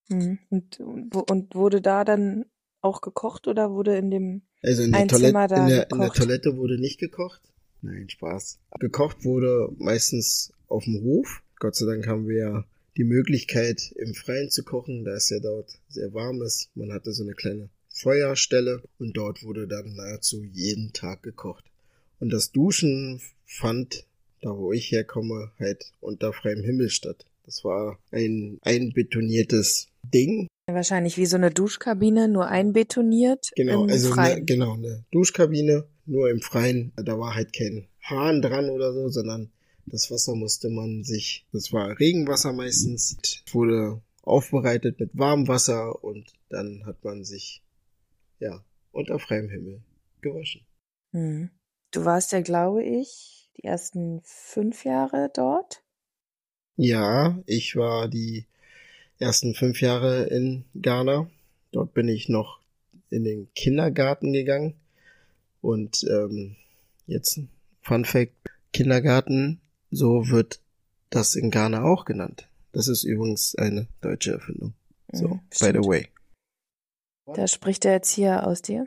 Mhm. 0.09 0.39
Und, 0.49 0.81
und 0.81 1.55
wurde 1.55 1.83
da 1.83 2.05
dann 2.05 2.47
auch 2.83 3.01
gekocht 3.01 3.47
oder 3.47 3.71
wurde 3.71 3.97
in 3.97 4.11
dem 4.11 4.43
also 4.63 4.83
in 4.83 4.93
der, 4.93 5.07
Toilette, 5.07 5.55
in, 5.55 5.67
der, 5.69 5.91
in 5.91 5.99
der 5.99 6.11
Toilette 6.11 6.57
wurde 6.57 6.79
nicht 6.79 6.99
gekocht. 6.99 7.41
Nein, 7.83 8.09
Spaß. 8.09 8.59
Gekocht 8.79 9.25
wurde 9.25 9.71
meistens 9.79 10.53
auf 10.69 10.85
dem 10.85 11.03
Hof. 11.03 11.43
Gott 11.59 11.75
sei 11.77 11.87
Dank 11.87 12.07
haben 12.07 12.29
wir 12.29 12.39
ja 12.39 12.65
die 12.97 13.05
Möglichkeit, 13.05 13.93
im 13.97 14.15
Freien 14.15 14.51
zu 14.51 14.65
kochen, 14.65 15.05
da 15.05 15.13
es 15.13 15.31
ja 15.31 15.41
dort 15.41 15.79
sehr 15.89 16.13
warm 16.13 16.43
ist. 16.43 16.71
Man 16.75 16.93
hatte 16.93 17.13
so 17.13 17.23
eine 17.23 17.35
kleine 17.35 17.71
Feuerstelle 17.89 18.83
und 18.99 19.17
dort 19.17 19.43
wurde 19.43 19.67
dann 19.67 19.95
nahezu 19.95 20.43
jeden 20.45 20.93
Tag 20.93 21.23
gekocht. 21.23 21.65
Und 22.19 22.31
das 22.31 22.53
Duschen 22.53 23.21
fand, 23.47 24.07
da 24.43 24.51
wo 24.57 24.73
ich 24.73 24.91
herkomme, 24.91 25.53
halt 25.59 25.93
unter 26.01 26.33
freiem 26.33 26.63
Himmel 26.63 26.91
statt. 26.91 27.25
Das 27.45 27.65
war 27.65 27.99
ein 28.11 28.59
einbetoniertes 28.63 29.89
Ding. 30.03 30.47
Wahrscheinlich 30.75 31.17
wie 31.17 31.27
so 31.27 31.37
eine 31.37 31.51
Duschkabine, 31.51 32.29
nur 32.29 32.47
einbetoniert. 32.47 33.51
Genau, 33.57 33.87
also 33.87 34.13
eine, 34.13 34.43
genau, 34.45 34.75
eine 34.75 35.05
Duschkabine, 35.11 35.87
nur 36.07 36.31
im 36.31 36.41
Freien. 36.41 36.93
Da 36.97 37.19
war 37.19 37.35
halt 37.35 37.53
kein 37.53 37.87
Hahn 38.03 38.43
dran 38.43 38.71
oder 38.71 38.93
so, 38.93 39.09
sondern 39.09 39.51
das 39.87 40.11
Wasser 40.11 40.35
musste 40.35 40.69
man 40.69 41.05
sich, 41.05 41.47
das 41.53 41.73
war 41.73 41.99
Regenwasser 41.99 42.53
meistens, 42.53 43.17
wurde 43.51 44.01
aufbereitet 44.23 45.01
mit 45.01 45.11
warmem 45.15 45.49
Wasser 45.49 46.03
und 46.05 46.33
dann 46.49 46.85
hat 46.87 47.03
man 47.05 47.25
sich, 47.25 47.63
ja, 48.39 48.65
unter 48.93 49.19
freiem 49.19 49.49
Himmel 49.49 49.83
gewaschen. 50.21 50.67
Hm. 51.13 51.51
Du 51.93 52.05
warst 52.05 52.33
ja, 52.33 52.41
glaube 52.41 52.85
ich, 52.85 53.51
die 53.57 53.65
ersten 53.65 54.21
fünf 54.25 54.85
Jahre 54.85 55.31
dort. 55.35 55.83
Ja, 56.77 57.43
ich 57.47 57.75
war 57.77 58.09
die 58.09 58.47
ersten 59.21 59.55
fünf 59.55 59.81
Jahre 59.81 60.25
in 60.25 60.65
Ghana. 60.75 61.31
Dort 61.73 61.95
bin 61.95 62.09
ich 62.09 62.29
noch 62.29 62.61
in 63.11 63.25
den 63.25 63.49
Kindergarten 63.55 64.33
gegangen. 64.33 64.75
Und 65.61 66.05
ähm, 66.11 66.57
jetzt 67.07 67.41
Fun 67.83 68.05
Fact, 68.05 68.33
Kindergarten, 68.73 69.61
so 69.91 70.29
wird 70.29 70.61
das 71.11 71.35
in 71.35 71.51
Ghana 71.51 71.85
auch 71.85 72.05
genannt. 72.05 72.49
Das 72.73 72.89
ist 72.89 73.05
übrigens 73.05 73.55
eine 73.57 73.89
deutsche 74.01 74.33
Erfindung. 74.33 74.75
So, 75.13 75.29
mhm, 75.29 75.41
by 75.59 75.67
the 75.67 75.89
way. 75.89 76.09
Da 77.35 77.47
spricht 77.47 77.85
der 77.85 77.93
Erzieher 77.93 78.47
aus 78.47 78.63
dir. 78.63 78.87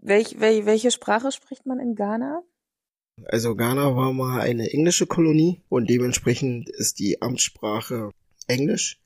Welch, 0.00 0.38
wel, 0.38 0.66
welche 0.66 0.90
Sprache 0.90 1.32
spricht 1.32 1.66
man 1.66 1.80
in 1.80 1.94
Ghana? 1.94 2.42
Also 3.26 3.54
Ghana 3.54 3.96
war 3.96 4.12
mal 4.12 4.40
eine 4.40 4.70
englische 4.70 5.06
Kolonie 5.06 5.62
und 5.68 5.88
dementsprechend 5.88 6.68
ist 6.68 6.98
die 6.98 7.22
Amtssprache 7.22 8.10
Englisch, 8.48 9.00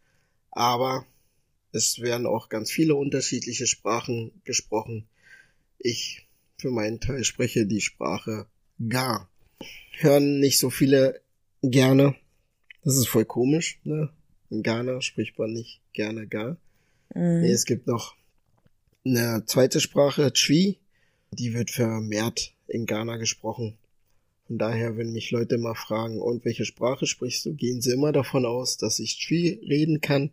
aber 0.59 1.07
es 1.71 2.01
werden 2.01 2.27
auch 2.27 2.49
ganz 2.49 2.73
viele 2.73 2.97
unterschiedliche 2.97 3.69
Sprachen 3.69 4.33
gesprochen. 4.43 5.07
Ich 5.79 6.27
für 6.59 6.73
meinen 6.73 6.99
Teil 6.99 7.23
spreche 7.23 7.65
die 7.65 7.81
Sprache 7.81 8.47
Ga. 8.89 9.29
Hören 9.93 10.41
nicht 10.41 10.59
so 10.59 10.71
viele 10.71 11.21
gerne. 11.63 12.17
Das 12.83 12.97
ist 12.97 13.07
voll 13.07 13.25
komisch, 13.25 13.79
ne? 13.85 14.11
In 14.51 14.65
Ghana 14.65 15.01
spricht 15.01 15.39
man 15.39 15.53
nicht 15.53 15.81
gerne 15.93 16.27
Ga. 16.27 16.57
Mhm. 17.15 17.43
Nee, 17.43 17.53
es 17.53 17.65
gibt 17.65 17.87
noch 17.87 18.17
eine 19.05 19.45
zweite 19.47 19.81
Sprache, 19.81 20.33
Twi. 20.33 20.79
Die 21.31 21.55
wird 21.55 21.71
vermehrt 21.71 22.53
in 22.67 22.85
Ghana 22.85 23.17
gesprochen. 23.19 23.79
Von 24.49 24.59
daher, 24.59 24.97
wenn 24.97 25.13
mich 25.13 25.31
Leute 25.31 25.59
mal 25.59 25.75
fragen, 25.75 26.21
und 26.21 26.45
welche 26.45 26.65
Sprache 26.65 27.07
sprichst 27.07 27.45
du, 27.45 27.55
gehen 27.55 27.83
sie 27.83 27.93
immer 27.93 28.13
davon 28.13 28.47
aus, 28.47 28.79
dass 28.79 28.99
ich 28.99 29.19
Twi 29.25 29.61
reden 29.63 30.01
kann. 30.01 30.33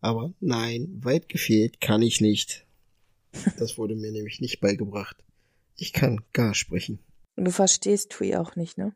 Aber 0.00 0.34
nein, 0.40 1.00
weit 1.02 1.28
gefehlt 1.28 1.80
kann 1.80 2.02
ich 2.02 2.20
nicht. 2.20 2.66
Das 3.58 3.78
wurde 3.78 3.94
mir 3.94 4.10
nämlich 4.12 4.40
nicht 4.40 4.60
beigebracht. 4.60 5.16
Ich 5.76 5.92
kann 5.92 6.22
gar 6.32 6.54
sprechen. 6.54 6.98
Und 7.36 7.44
du 7.44 7.52
verstehst 7.52 8.10
Twi 8.10 8.34
auch 8.36 8.56
nicht, 8.56 8.78
ne? 8.78 8.94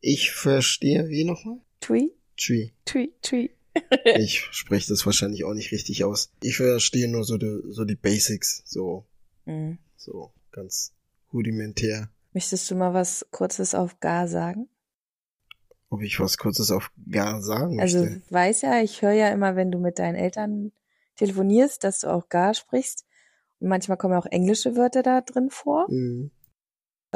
Ich 0.00 0.30
verstehe, 0.30 1.08
wie 1.08 1.24
nochmal? 1.24 1.58
Twi? 1.80 2.10
Twi. 2.38 2.72
Twi, 2.86 3.12
Twi. 3.20 3.50
ich 4.18 4.40
spreche 4.50 4.88
das 4.88 5.04
wahrscheinlich 5.04 5.44
auch 5.44 5.54
nicht 5.54 5.72
richtig 5.72 6.04
aus. 6.04 6.32
Ich 6.42 6.56
verstehe 6.56 7.08
nur 7.08 7.24
so 7.24 7.36
die, 7.36 7.60
so 7.68 7.84
die 7.84 7.96
Basics, 7.96 8.62
so, 8.64 9.04
Mhm. 9.44 9.78
so 9.96 10.32
ganz 10.52 10.92
rudimentär. 11.32 12.10
Möchtest 12.32 12.70
du 12.70 12.74
mal 12.76 12.94
was 12.94 13.26
Kurzes 13.30 13.74
auf 13.74 13.98
Gar 14.00 14.28
sagen? 14.28 14.68
Ob 15.88 16.02
ich 16.02 16.20
was 16.20 16.38
Kurzes 16.38 16.70
auf 16.70 16.92
gar 17.10 17.42
sagen 17.42 17.80
Also 17.80 18.04
möchte. 18.04 18.22
weiß 18.30 18.62
ja, 18.62 18.80
ich 18.80 19.02
höre 19.02 19.12
ja 19.12 19.28
immer, 19.30 19.56
wenn 19.56 19.72
du 19.72 19.78
mit 19.80 19.98
deinen 19.98 20.14
Eltern 20.14 20.70
telefonierst, 21.16 21.82
dass 21.82 22.00
du 22.00 22.06
auch 22.08 22.28
Gar 22.28 22.54
sprichst. 22.54 23.04
Und 23.58 23.68
manchmal 23.68 23.96
kommen 23.98 24.14
auch 24.14 24.26
englische 24.26 24.76
Wörter 24.76 25.02
da 25.02 25.20
drin 25.20 25.50
vor. 25.50 25.90
Mhm. 25.90 26.30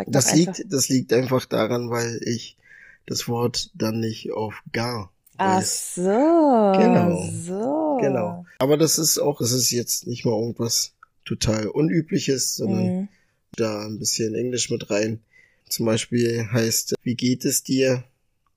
Das 0.08 0.26
einfach- 0.32 0.56
liegt, 0.56 0.72
das 0.72 0.88
liegt 0.88 1.12
einfach 1.12 1.46
daran, 1.46 1.88
weil 1.90 2.20
ich 2.24 2.58
das 3.06 3.28
Wort 3.28 3.70
dann 3.74 4.00
nicht 4.00 4.32
auf 4.32 4.60
gar 4.72 5.10
Ach 5.36 5.62
so. 5.62 6.02
Genau. 6.02 7.20
So. 7.32 7.98
Genau. 8.00 8.44
Aber 8.58 8.76
das 8.76 8.98
ist 8.98 9.18
auch, 9.18 9.40
es 9.40 9.50
ist 9.52 9.70
jetzt 9.72 10.06
nicht 10.06 10.24
mal 10.24 10.32
irgendwas 10.38 10.94
total 11.24 11.66
Unübliches, 11.68 12.54
sondern 12.54 12.84
Mhm. 13.00 13.08
Da 13.56 13.86
ein 13.86 13.98
bisschen 13.98 14.34
Englisch 14.34 14.70
mit 14.70 14.90
rein. 14.90 15.20
Zum 15.68 15.86
Beispiel 15.86 16.46
heißt, 16.52 16.94
wie 17.02 17.14
geht 17.14 17.44
es 17.44 17.62
dir 17.62 18.04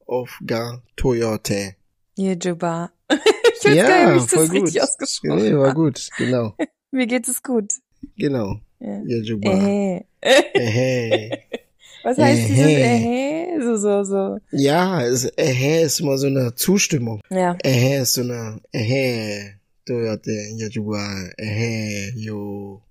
auf 0.05 0.39
gar 0.45 0.83
Toyota? 0.95 1.73
Yejuba. 2.17 2.91
ich 3.11 3.65
weiß 3.65 3.75
gar 3.87 4.13
nicht, 4.13 4.21
ob 4.21 4.25
ich 4.25 4.31
voll 4.31 4.45
das 4.45 4.53
richtig 4.53 4.73
gut. 4.73 4.81
ausgesprochen 4.81 5.43
Nee, 5.43 5.55
war 5.55 5.73
gut, 5.73 6.09
genau, 6.17 6.55
Mir 6.91 7.07
geht 7.07 7.27
es 7.27 7.41
gut. 7.43 7.73
genau. 8.17 8.59
Ja. 8.79 9.01
Ja, 9.05 9.17
Juba. 9.17 9.51
Äh. 9.51 10.03
Ähä. 10.21 11.29
Was 12.03 12.17
heißt 12.17 12.49
dieses 12.49 12.65
Ähä. 12.65 13.57
äh? 13.57 13.61
So, 13.61 13.75
so, 13.75 14.03
so. 14.03 14.37
Ja, 14.51 15.01
es, 15.03 15.25
ähä 15.35 15.81
ist 15.81 15.99
immer 15.99 16.17
so 16.17 16.27
eine 16.27 16.53
Zustimmung. 16.55 17.21
Ja. 17.29 17.57
Ähä 17.63 18.01
ist 18.01 18.13
so 18.13 18.21
eine, 18.21 18.61
ähä, 18.71 19.55
Toyota, 19.85 20.31
ja, 20.31 20.67
Juba, 20.67 21.31
ähä, 21.37 22.11
jo. 22.15 22.81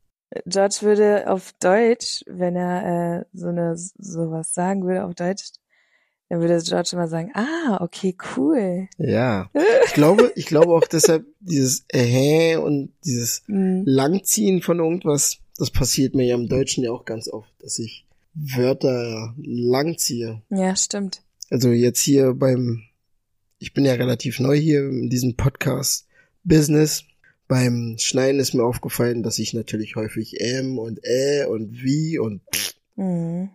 George 0.47 0.79
würde 0.81 1.31
auf 1.31 1.53
Deutsch, 1.61 2.25
wenn 2.27 2.57
er 2.57 3.21
äh, 3.21 3.25
so 3.33 3.49
eine 3.49 3.77
sowas 3.77 4.53
sagen 4.55 4.85
würde 4.85 5.05
auf 5.05 5.15
Deutsch, 5.15 5.53
dann 6.29 6.41
würde 6.41 6.61
George 6.63 6.91
immer 6.93 7.07
sagen, 7.07 7.31
ah, 7.35 7.79
okay, 7.81 8.17
cool. 8.37 8.89
Ja. 8.99 9.51
Ich 9.87 9.95
glaube, 9.95 10.33
ich 10.35 10.47
glaube 10.47 10.75
auch 10.75 10.87
deshalb 10.87 11.25
dieses 11.41 11.87
ähä 11.93 12.57
und 12.57 12.93
dieses 13.05 13.45
Mhm. 13.47 13.85
Langziehen 13.87 14.61
von 14.61 14.81
irgendwas, 14.81 15.39
das 15.57 15.71
passiert 15.71 16.15
mir 16.15 16.27
ja 16.27 16.35
im 16.35 16.49
Deutschen 16.49 16.83
ja 16.85 16.91
auch 16.91 17.05
ganz 17.05 17.29
oft, 17.29 17.49
dass 17.61 17.79
ich 17.79 18.07
Wörter 18.35 19.35
langziehe. 19.39 20.43
Ja, 20.51 20.75
stimmt. 20.77 21.23
Also 21.51 21.71
jetzt 21.71 22.01
hier 22.01 22.35
beim, 22.35 22.83
ich 23.59 23.73
bin 23.73 23.85
ja 23.85 23.95
relativ 23.95 24.41
neu 24.41 24.57
hier 24.57 24.81
in 24.81 25.09
diesem 25.09 25.37
Podcast 25.37 26.07
Business. 26.45 27.05
Beim 27.49 27.97
Schneiden 27.99 28.41
ist 28.41 28.55
mir 28.55 28.65
aufgefallen, 28.65 29.23
dass 29.23 29.39
ich 29.39 29.55
natürlich 29.55 29.97
häufig 29.97 30.41
M 30.41 30.79
und 30.79 31.01
Ä 31.05 31.45
und 31.45 31.83
wie 31.83 32.19
und 32.19 32.41
Mhm. 32.97 33.51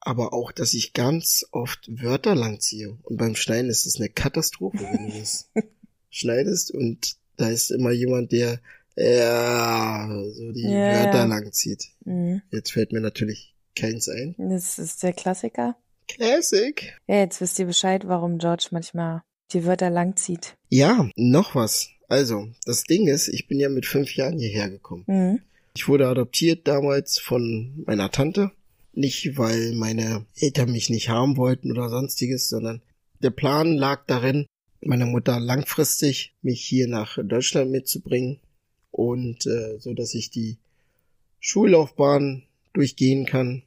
aber 0.00 0.32
auch, 0.32 0.50
dass 0.52 0.74
ich 0.74 0.92
ganz 0.94 1.46
oft 1.52 1.86
Wörter 2.02 2.34
langziehe. 2.34 2.96
Und 3.02 3.16
beim 3.18 3.36
Schneiden 3.36 3.70
ist 3.70 3.86
es 3.86 3.96
eine 4.00 4.08
Katastrophe, 4.08 4.78
wenn 4.90 5.10
du 5.10 5.18
das 5.18 5.50
schneidest 6.10 6.70
und 6.72 7.16
da 7.36 7.48
ist 7.48 7.70
immer 7.70 7.90
jemand, 7.90 8.32
der 8.32 8.60
ja, 8.96 10.08
so 10.32 10.52
die 10.52 10.62
Ja, 10.62 11.04
Wörter 11.04 11.26
langzieht. 11.26 11.88
Mhm. 12.04 12.42
Jetzt 12.50 12.72
fällt 12.72 12.92
mir 12.92 13.00
natürlich 13.00 13.54
keins 13.76 14.08
ein. 14.08 14.34
Das 14.38 14.78
ist 14.78 15.02
der 15.02 15.12
Klassiker. 15.12 15.76
Classic. 16.08 16.94
Ja, 17.08 17.16
jetzt 17.16 17.40
wisst 17.40 17.58
ihr 17.58 17.66
Bescheid, 17.66 18.06
warum 18.06 18.38
George 18.38 18.68
manchmal 18.70 19.22
die 19.52 19.64
Wörter 19.64 19.90
langzieht. 19.90 20.56
Ja, 20.68 21.08
noch 21.16 21.54
was. 21.54 21.88
Also, 22.08 22.48
das 22.64 22.84
Ding 22.84 23.08
ist, 23.08 23.28
ich 23.28 23.46
bin 23.46 23.60
ja 23.60 23.68
mit 23.68 23.86
fünf 23.86 24.14
Jahren 24.14 24.38
hierher 24.38 24.70
gekommen. 24.70 25.04
Mhm. 25.06 25.40
Ich 25.76 25.88
wurde 25.88 26.06
adoptiert 26.08 26.68
damals 26.68 27.18
von 27.18 27.82
meiner 27.86 28.10
Tante. 28.10 28.52
Nicht, 28.92 29.36
weil 29.36 29.72
meine 29.74 30.24
Eltern 30.36 30.70
mich 30.70 30.88
nicht 30.88 31.08
haben 31.08 31.36
wollten 31.36 31.72
oder 31.72 31.88
sonstiges, 31.88 32.48
sondern 32.48 32.80
der 33.20 33.30
Plan 33.30 33.74
lag 33.74 34.04
darin, 34.06 34.46
meine 34.80 35.06
Mutter 35.06 35.40
langfristig 35.40 36.34
mich 36.42 36.62
hier 36.62 36.86
nach 36.86 37.18
Deutschland 37.20 37.72
mitzubringen 37.72 38.38
und 38.92 39.46
äh, 39.46 39.78
so, 39.80 39.94
dass 39.94 40.14
ich 40.14 40.30
die 40.30 40.58
Schullaufbahn 41.40 42.44
durchgehen 42.72 43.26
kann 43.26 43.62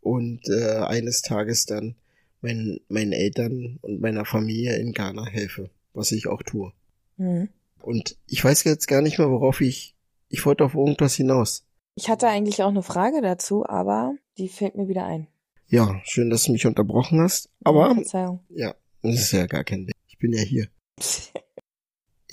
und 0.00 0.48
äh, 0.48 0.78
eines 0.78 1.20
Tages 1.22 1.66
dann 1.66 1.94
meinen, 2.40 2.80
meinen 2.88 3.12
Eltern 3.12 3.78
und 3.82 4.00
meiner 4.00 4.24
Familie 4.24 4.76
in 4.78 4.92
Ghana 4.92 5.26
helfe, 5.26 5.68
was 5.92 6.12
ich 6.12 6.26
auch 6.26 6.42
tue. 6.42 6.72
Mhm. 7.18 7.48
Und 7.82 8.16
ich 8.26 8.44
weiß 8.44 8.64
jetzt 8.64 8.86
gar 8.86 9.02
nicht 9.02 9.18
mehr, 9.18 9.30
worauf 9.30 9.60
ich, 9.60 9.96
ich 10.28 10.44
wollte 10.46 10.64
auf 10.64 10.74
irgendwas 10.74 11.14
hinaus. 11.14 11.64
Ich 11.94 12.08
hatte 12.08 12.28
eigentlich 12.28 12.62
auch 12.62 12.68
eine 12.68 12.82
Frage 12.82 13.20
dazu, 13.20 13.66
aber 13.66 14.14
die 14.38 14.48
fällt 14.48 14.76
mir 14.76 14.88
wieder 14.88 15.04
ein. 15.04 15.28
Ja, 15.66 16.00
schön, 16.04 16.30
dass 16.30 16.44
du 16.44 16.52
mich 16.52 16.66
unterbrochen 16.66 17.20
hast. 17.20 17.50
Aber 17.64 17.94
Verzeihung. 17.94 18.40
ja, 18.50 18.74
das 19.02 19.14
ist 19.14 19.32
ja 19.32 19.46
gar 19.46 19.64
kein 19.64 19.86
Ding. 19.86 19.94
Ich 20.06 20.18
bin 20.18 20.32
ja 20.32 20.42
hier. 20.42 20.68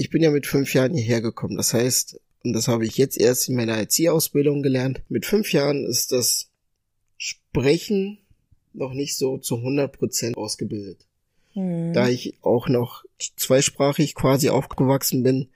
Ich 0.01 0.10
bin 0.10 0.24
ja 0.24 0.32
mit 0.32 0.48
fünf 0.48 0.74
Jahren 0.74 0.94
hierher 0.94 1.20
gekommen. 1.20 1.58
Das 1.58 1.74
heißt, 1.74 2.22
und 2.46 2.53
das 2.53 2.70
habe 2.70 2.86
ich 2.86 2.98
jetzt 2.98 3.18
erst 3.20 3.50
in 3.50 3.56
meiner 3.58 3.75
Erzieherausbildung 3.75 4.63
gelernt, 4.63 5.01
mit 5.10 5.25
fünf 5.25 5.51
Jahren 5.51 5.86
ist 5.86 6.13
das 6.13 6.50
Sprechen 7.18 8.18
noch 8.72 8.94
nicht 8.94 9.18
so 9.18 9.38
zu 9.39 9.58
100 9.58 9.91
Prozent 9.91 10.38
ausgebildet. 10.38 11.08
Mhm. 11.56 11.94
Da 11.94 12.08
ich 12.10 12.36
auch 12.41 12.68
noch 12.70 13.03
zweisprachig 13.36 14.15
quasi 14.15 14.50
aufgewachsen 14.50 15.24
bin, 15.24 15.50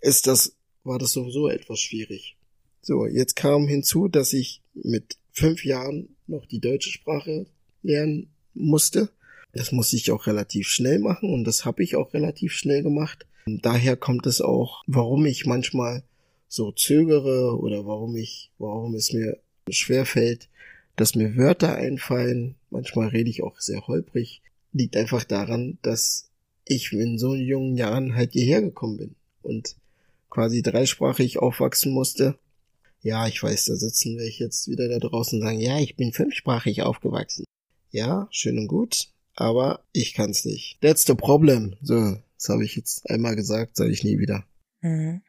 ist 0.00 0.26
das, 0.26 0.56
war 0.82 0.98
das 0.98 1.12
sowieso 1.12 1.48
etwas 1.48 1.80
schwierig. 1.80 2.36
So, 2.82 3.06
jetzt 3.06 3.36
kam 3.36 3.66
hinzu, 3.66 4.08
dass 4.08 4.32
ich 4.32 4.60
mit 4.74 5.16
fünf 5.32 5.64
Jahren 5.64 6.16
noch 6.26 6.46
die 6.46 6.60
deutsche 6.60 6.90
Sprache 6.90 7.46
lernen 7.82 8.28
musste. 8.54 9.08
Das 9.52 9.72
musste 9.72 9.96
ich 9.96 10.10
auch 10.10 10.26
relativ 10.26 10.68
schnell 10.68 10.98
machen 10.98 11.32
und 11.32 11.44
das 11.44 11.64
habe 11.64 11.82
ich 11.82 11.96
auch 11.96 12.12
relativ 12.12 12.52
schnell 12.52 12.82
gemacht. 12.82 13.26
Und 13.46 13.64
daher 13.64 13.96
kommt 13.96 14.26
es 14.26 14.40
auch, 14.40 14.82
warum 14.86 15.26
ich 15.26 15.46
manchmal 15.46 16.02
so 16.48 16.72
zögere 16.72 17.58
oder 17.58 17.86
warum 17.86 18.16
ich, 18.16 18.50
warum 18.58 18.94
es 18.94 19.12
mir 19.12 19.38
schwer 19.68 20.06
fällt, 20.06 20.48
dass 20.96 21.14
mir 21.14 21.36
Wörter 21.36 21.74
einfallen. 21.74 22.54
Manchmal 22.70 23.08
rede 23.08 23.30
ich 23.30 23.42
auch 23.42 23.60
sehr 23.60 23.86
holprig. 23.86 24.42
Liegt 24.74 24.96
einfach 24.96 25.24
daran, 25.24 25.78
dass 25.80 26.30
ich 26.66 26.92
in 26.92 27.18
so 27.18 27.34
jungen 27.34 27.76
Jahren 27.76 28.14
halt 28.14 28.32
hierher 28.32 28.60
gekommen 28.60 28.98
bin 28.98 29.16
und 29.42 29.76
quasi 30.28 30.60
dreisprachig 30.60 31.38
aufwachsen 31.38 31.92
musste. 31.92 32.38
Ja, 33.00 33.26
ich 33.26 33.42
weiß, 33.42 33.66
da 33.66 33.76
sitzen 33.76 34.18
wir 34.18 34.28
jetzt 34.28 34.68
wieder 34.68 34.88
da 34.88 34.98
draußen 34.98 35.38
und 35.38 35.46
sagen, 35.46 35.60
ja, 35.60 35.78
ich 35.78 35.96
bin 35.96 36.12
fünfsprachig 36.12 36.82
aufgewachsen. 36.82 37.44
Ja, 37.90 38.26
schön 38.30 38.58
und 38.58 38.66
gut, 38.66 39.08
aber 39.36 39.84
ich 39.92 40.14
kann's 40.14 40.44
nicht. 40.44 40.80
That's 40.80 41.06
the 41.06 41.14
problem. 41.14 41.76
So, 41.80 42.16
das 42.36 42.48
habe 42.48 42.64
ich 42.64 42.74
jetzt 42.76 43.08
einmal 43.08 43.36
gesagt, 43.36 43.76
sage 43.76 43.92
ich 43.92 44.02
nie 44.02 44.18
wieder. 44.18 44.44
Mhm. 44.80 45.22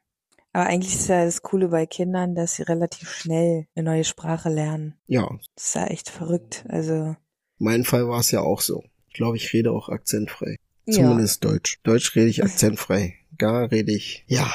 Aber 0.53 0.67
eigentlich 0.67 0.95
ist 0.95 1.09
ja 1.09 1.25
das 1.25 1.41
Coole 1.41 1.67
bei 1.67 1.85
Kindern, 1.85 2.33
dass 2.33 2.55
sie 2.55 2.63
relativ 2.63 3.09
schnell 3.11 3.67
eine 3.75 3.83
neue 3.83 4.05
Sprache 4.05 4.49
lernen. 4.49 4.95
Ja, 5.05 5.29
Das 5.55 5.65
ist 5.65 5.75
ja 5.75 5.87
echt 5.87 6.09
verrückt. 6.09 6.65
Also, 6.69 7.17
mein 7.57 7.83
Fall 7.83 8.07
war 8.07 8.21
es 8.21 8.31
ja 8.31 8.39
auch 8.39 8.61
so. 8.61 8.83
Ich 9.15 9.17
glaube, 9.17 9.37
ich 9.37 9.53
rede 9.53 9.71
auch 9.71 9.87
akzentfrei. 9.87 10.57
ja, 10.85 10.93
Zumindest 10.95 11.45
Deutsch. 11.45 11.79
Deutsch 11.83 12.13
rede 12.17 12.27
ich 12.27 12.43
akzentfrei. 12.43 13.13
Gar 13.37 13.71
rede 13.71 13.93
ich, 13.93 14.25
ja, 14.27 14.51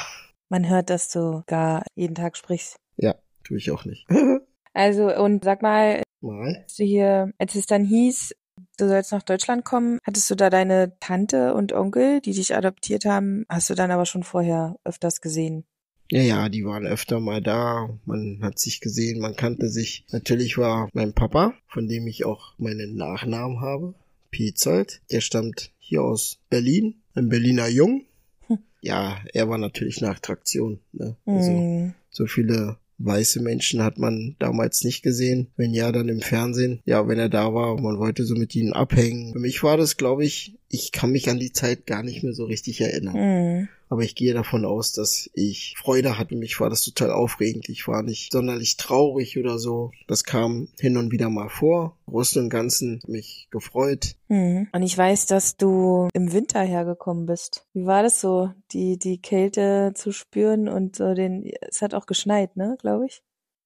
man 0.49 0.69
hört, 0.69 0.91
dass 0.91 1.09
du 1.09 1.41
gar 1.47 1.83
jeden 1.95 2.13
Tag 2.13 2.37
sprichst. 2.37 2.75
ja, 2.97 3.15
tue 3.43 3.57
ich 3.57 3.71
auch 3.71 3.85
nicht. 3.85 4.05
Also, 4.73 5.13
und 5.15 5.43
sag 5.43 5.63
mal, 5.63 6.03
Mal. 6.21 6.57
als 6.63 6.75
du 6.75 6.83
hier, 6.83 7.33
als 7.39 7.55
es 7.55 7.65
dann 7.65 7.83
hieß, 7.85 8.35
du 8.77 8.87
sollst 8.87 9.11
nach 9.11 9.23
Deutschland 9.23 9.65
kommen, 9.65 9.97
hattest 10.05 10.29
du 10.29 10.35
da 10.35 10.49
deine 10.51 10.93
Tante 10.99 11.55
und 11.55 11.73
Onkel, 11.73 12.21
die 12.21 12.31
dich 12.33 12.55
adoptiert 12.55 13.03
haben, 13.05 13.45
hast 13.49 13.69
du 13.69 13.73
dann 13.73 13.89
aber 13.91 14.05
schon 14.05 14.23
vorher 14.23 14.77
öfters 14.85 15.21
gesehen? 15.21 15.65
Ja, 16.09 16.21
ja, 16.21 16.49
die 16.49 16.63
waren 16.65 16.85
öfter 16.85 17.19
mal 17.19 17.41
da. 17.41 17.89
Man 18.05 18.39
hat 18.43 18.59
sich 18.59 18.79
gesehen, 18.81 19.19
man 19.21 19.35
kannte 19.35 19.67
sich. 19.69 20.05
Natürlich 20.11 20.57
war 20.57 20.87
mein 20.93 21.13
Papa, 21.13 21.53
von 21.67 21.87
dem 21.87 22.05
ich 22.07 22.25
auch 22.25 22.53
meinen 22.57 22.95
Nachnamen 22.95 23.61
habe, 23.61 23.93
Pietzold. 24.31 25.01
Der 25.11 25.21
stammt 25.21 25.71
hier 25.79 26.01
aus 26.03 26.39
Berlin, 26.49 26.95
ein 27.13 27.29
Berliner 27.29 27.67
Jung. 27.67 28.05
Hm. 28.47 28.59
Ja, 28.81 29.19
er 29.33 29.49
war 29.49 29.57
natürlich 29.57 30.01
eine 30.01 30.11
Attraktion. 30.15 30.79
Ne? 30.93 31.15
Also 31.25 31.51
Mhm. 31.51 31.93
so 32.09 32.25
viele 32.25 32.77
weiße 32.97 33.41
Menschen 33.41 33.83
hat 33.83 33.97
man 33.97 34.35
damals 34.39 34.83
nicht 34.83 35.01
gesehen. 35.03 35.47
Wenn 35.57 35.73
ja, 35.73 35.91
dann 35.91 36.07
im 36.07 36.21
Fernsehen. 36.21 36.81
Ja, 36.85 37.07
wenn 37.07 37.17
er 37.19 37.29
da 37.29 37.53
war, 37.53 37.79
man 37.81 37.97
wollte 37.97 38.23
so 38.25 38.35
mit 38.35 38.55
ihnen 38.55 38.73
abhängen. 38.73 39.33
Für 39.33 39.39
mich 39.39 39.61
war 39.63 39.75
das, 39.77 39.97
glaube 39.97 40.23
ich, 40.23 40.55
ich 40.69 40.91
kann 40.91 41.11
mich 41.11 41.29
an 41.29 41.39
die 41.39 41.51
Zeit 41.51 41.85
gar 41.87 42.03
nicht 42.03 42.23
mehr 42.23 42.33
so 42.33 42.45
richtig 42.45 42.79
erinnern. 42.81 43.15
Mhm. 43.59 43.67
Aber 43.91 44.03
ich 44.03 44.15
gehe 44.15 44.33
davon 44.33 44.63
aus, 44.63 44.93
dass 44.93 45.29
ich 45.33 45.75
Freude 45.77 46.17
hatte. 46.17 46.37
Mich 46.37 46.61
war 46.61 46.69
das 46.69 46.81
total 46.81 47.11
aufregend. 47.11 47.67
Ich 47.67 47.89
war 47.89 48.03
nicht 48.03 48.31
sonderlich 48.31 48.77
traurig 48.77 49.37
oder 49.37 49.59
so. 49.59 49.91
Das 50.07 50.23
kam 50.23 50.69
hin 50.79 50.95
und 50.95 51.11
wieder 51.11 51.29
mal 51.29 51.49
vor. 51.49 51.97
Großen 52.05 52.41
und 52.41 52.49
Ganzen 52.49 53.01
mich 53.05 53.49
gefreut. 53.51 54.15
Mhm. 54.29 54.69
Und 54.71 54.83
ich 54.83 54.97
weiß, 54.97 55.25
dass 55.25 55.57
du 55.57 56.07
im 56.13 56.31
Winter 56.31 56.61
hergekommen 56.61 57.25
bist. 57.25 57.65
Wie 57.73 57.85
war 57.85 58.01
das 58.01 58.21
so, 58.21 58.51
die, 58.71 58.97
die 58.97 59.17
Kälte 59.17 59.91
zu 59.93 60.13
spüren 60.13 60.69
und 60.69 60.95
so 60.95 61.13
den, 61.13 61.51
es 61.67 61.81
hat 61.81 61.93
auch 61.93 62.05
geschneit, 62.05 62.55
ne, 62.55 62.77
glaube 62.79 63.07
ich? 63.07 63.21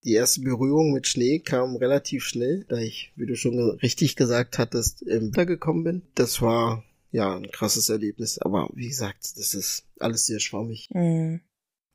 Die 0.05 0.13
erste 0.13 0.41
Berührung 0.41 0.91
mit 0.91 1.05
Schnee 1.05 1.37
kam 1.37 1.75
relativ 1.75 2.23
schnell, 2.23 2.65
da 2.67 2.77
ich, 2.77 3.13
wie 3.15 3.27
du 3.27 3.35
schon 3.35 3.59
richtig 3.83 4.15
gesagt 4.15 4.57
hattest, 4.57 5.03
im 5.03 5.25
Winter 5.25 5.45
gekommen 5.45 5.83
bin. 5.83 6.01
Das 6.15 6.41
war 6.41 6.83
ja 7.11 7.35
ein 7.35 7.51
krasses 7.51 7.89
Erlebnis, 7.89 8.39
aber 8.39 8.69
wie 8.73 8.87
gesagt, 8.87 9.37
das 9.37 9.53
ist 9.53 9.84
alles 9.99 10.25
sehr 10.25 10.39
schwammig. 10.39 10.89
Mhm. 10.93 11.41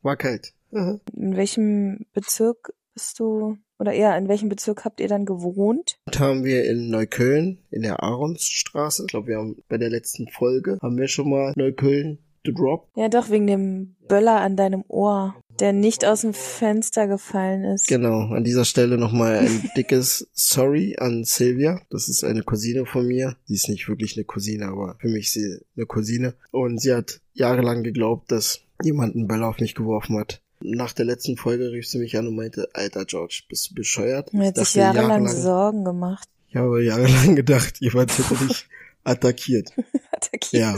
War 0.02 0.16
kalt. 0.16 0.54
In 0.71 1.37
welchem 1.37 2.07
Bezirk 2.12 2.73
bist 2.95 3.19
du, 3.19 3.57
oder 3.78 3.92
eher, 3.92 4.16
in 4.16 4.28
welchem 4.28 4.49
Bezirk 4.49 4.85
habt 4.85 5.00
ihr 5.00 5.09
dann 5.09 5.25
gewohnt? 5.25 5.99
Und 6.07 6.21
haben 6.21 6.45
wir 6.45 6.64
in 6.64 6.90
Neukölln, 6.90 7.59
in 7.71 7.83
der 7.83 8.02
Aaronsstraße, 8.02 9.04
ich 9.04 9.09
glaube, 9.09 9.28
wir 9.28 9.38
haben 9.38 9.62
bei 9.69 9.78
der 9.78 9.90
letzten 9.90 10.28
Folge, 10.28 10.78
haben 10.80 10.97
wir 10.97 11.09
schon 11.09 11.30
mal 11.30 11.52
Neukölln 11.57 12.19
gedroppt. 12.45 12.97
Ja, 12.97 13.09
doch, 13.09 13.30
wegen 13.30 13.47
dem 13.47 13.97
Böller 14.09 14.40
an 14.40 14.57
deinem 14.57 14.85
Ohr, 14.88 15.35
der 15.60 15.72
nicht 15.72 16.04
aus 16.04 16.22
dem 16.22 16.34
Fenster 16.34 17.06
gefallen 17.06 17.64
ist. 17.64 17.86
Genau, 17.86 18.32
an 18.32 18.44
dieser 18.44 18.64
Stelle 18.64 18.98
nochmal 18.98 19.38
ein 19.38 19.70
dickes 19.76 20.28
Sorry 20.32 20.96
an 20.98 21.24
Silvia. 21.24 21.80
Das 21.90 22.08
ist 22.08 22.24
eine 22.24 22.42
Cousine 22.42 22.86
von 22.86 23.06
mir. 23.06 23.36
Sie 23.46 23.54
ist 23.54 23.68
nicht 23.68 23.88
wirklich 23.88 24.16
eine 24.16 24.24
Cousine, 24.24 24.66
aber 24.66 24.96
für 25.00 25.08
mich 25.08 25.26
ist 25.26 25.32
sie 25.34 25.58
eine 25.76 25.86
Cousine. 25.86 26.34
Und 26.50 26.80
sie 26.80 26.94
hat 26.94 27.20
jahrelang 27.32 27.82
geglaubt, 27.82 28.32
dass 28.32 28.60
jemand 28.82 29.14
einen 29.14 29.28
Böller 29.28 29.48
auf 29.48 29.60
mich 29.60 29.74
geworfen 29.74 30.18
hat. 30.18 30.42
Nach 30.62 30.92
der 30.92 31.06
letzten 31.06 31.36
Folge 31.36 31.72
rief 31.72 31.88
sie 31.88 31.98
mich 31.98 32.16
an 32.18 32.26
und 32.26 32.36
meinte, 32.36 32.68
Alter 32.74 33.04
George, 33.04 33.42
bist 33.48 33.70
du 33.70 33.74
bescheuert? 33.74 34.32
Mir 34.34 34.48
hat 34.48 34.56
sich 34.56 34.74
jahrelang, 34.74 35.08
jahrelang 35.08 35.28
Sorgen 35.28 35.84
gemacht. 35.84 36.28
Ich 36.48 36.56
habe 36.56 36.82
jahrelang 36.82 37.36
gedacht, 37.36 37.78
jemand 37.80 38.16
hätte 38.18 38.34
dich 38.46 38.66
attackiert. 39.04 39.72
attackiert. 40.12 40.62
Ja. 40.62 40.76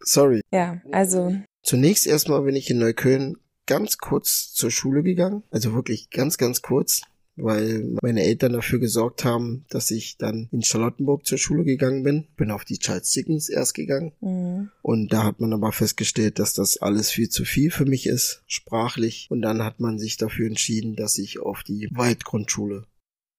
Sorry. 0.00 0.40
Ja, 0.50 0.80
also. 0.90 1.36
Zunächst 1.62 2.06
erstmal 2.06 2.42
bin 2.42 2.56
ich 2.56 2.70
in 2.70 2.78
Neukölln 2.78 3.36
ganz 3.70 3.98
kurz 3.98 4.52
zur 4.52 4.70
Schule 4.70 5.02
gegangen. 5.02 5.44
Also 5.50 5.72
wirklich 5.74 6.10
ganz, 6.10 6.36
ganz 6.36 6.60
kurz 6.60 7.02
weil 7.42 7.96
meine 8.02 8.22
Eltern 8.22 8.52
dafür 8.52 8.78
gesorgt 8.78 9.24
haben, 9.24 9.64
dass 9.70 9.90
ich 9.90 10.16
dann 10.18 10.48
in 10.52 10.62
Charlottenburg 10.62 11.26
zur 11.26 11.38
Schule 11.38 11.64
gegangen 11.64 12.02
bin. 12.02 12.26
Bin 12.36 12.50
auf 12.50 12.64
die 12.64 12.78
Charles 12.78 13.10
Dickens 13.10 13.48
erst 13.48 13.74
gegangen. 13.74 14.12
Mhm. 14.20 14.70
Und 14.82 15.12
da 15.12 15.24
hat 15.24 15.40
man 15.40 15.52
aber 15.52 15.72
festgestellt, 15.72 16.38
dass 16.38 16.54
das 16.54 16.78
alles 16.78 17.10
viel 17.10 17.28
zu 17.28 17.44
viel 17.44 17.70
für 17.70 17.86
mich 17.86 18.06
ist, 18.06 18.42
sprachlich. 18.46 19.26
Und 19.30 19.42
dann 19.42 19.62
hat 19.64 19.80
man 19.80 19.98
sich 19.98 20.16
dafür 20.16 20.46
entschieden, 20.46 20.96
dass 20.96 21.18
ich 21.18 21.40
auf 21.40 21.62
die 21.62 21.88
Waldgrundschule. 21.92 22.86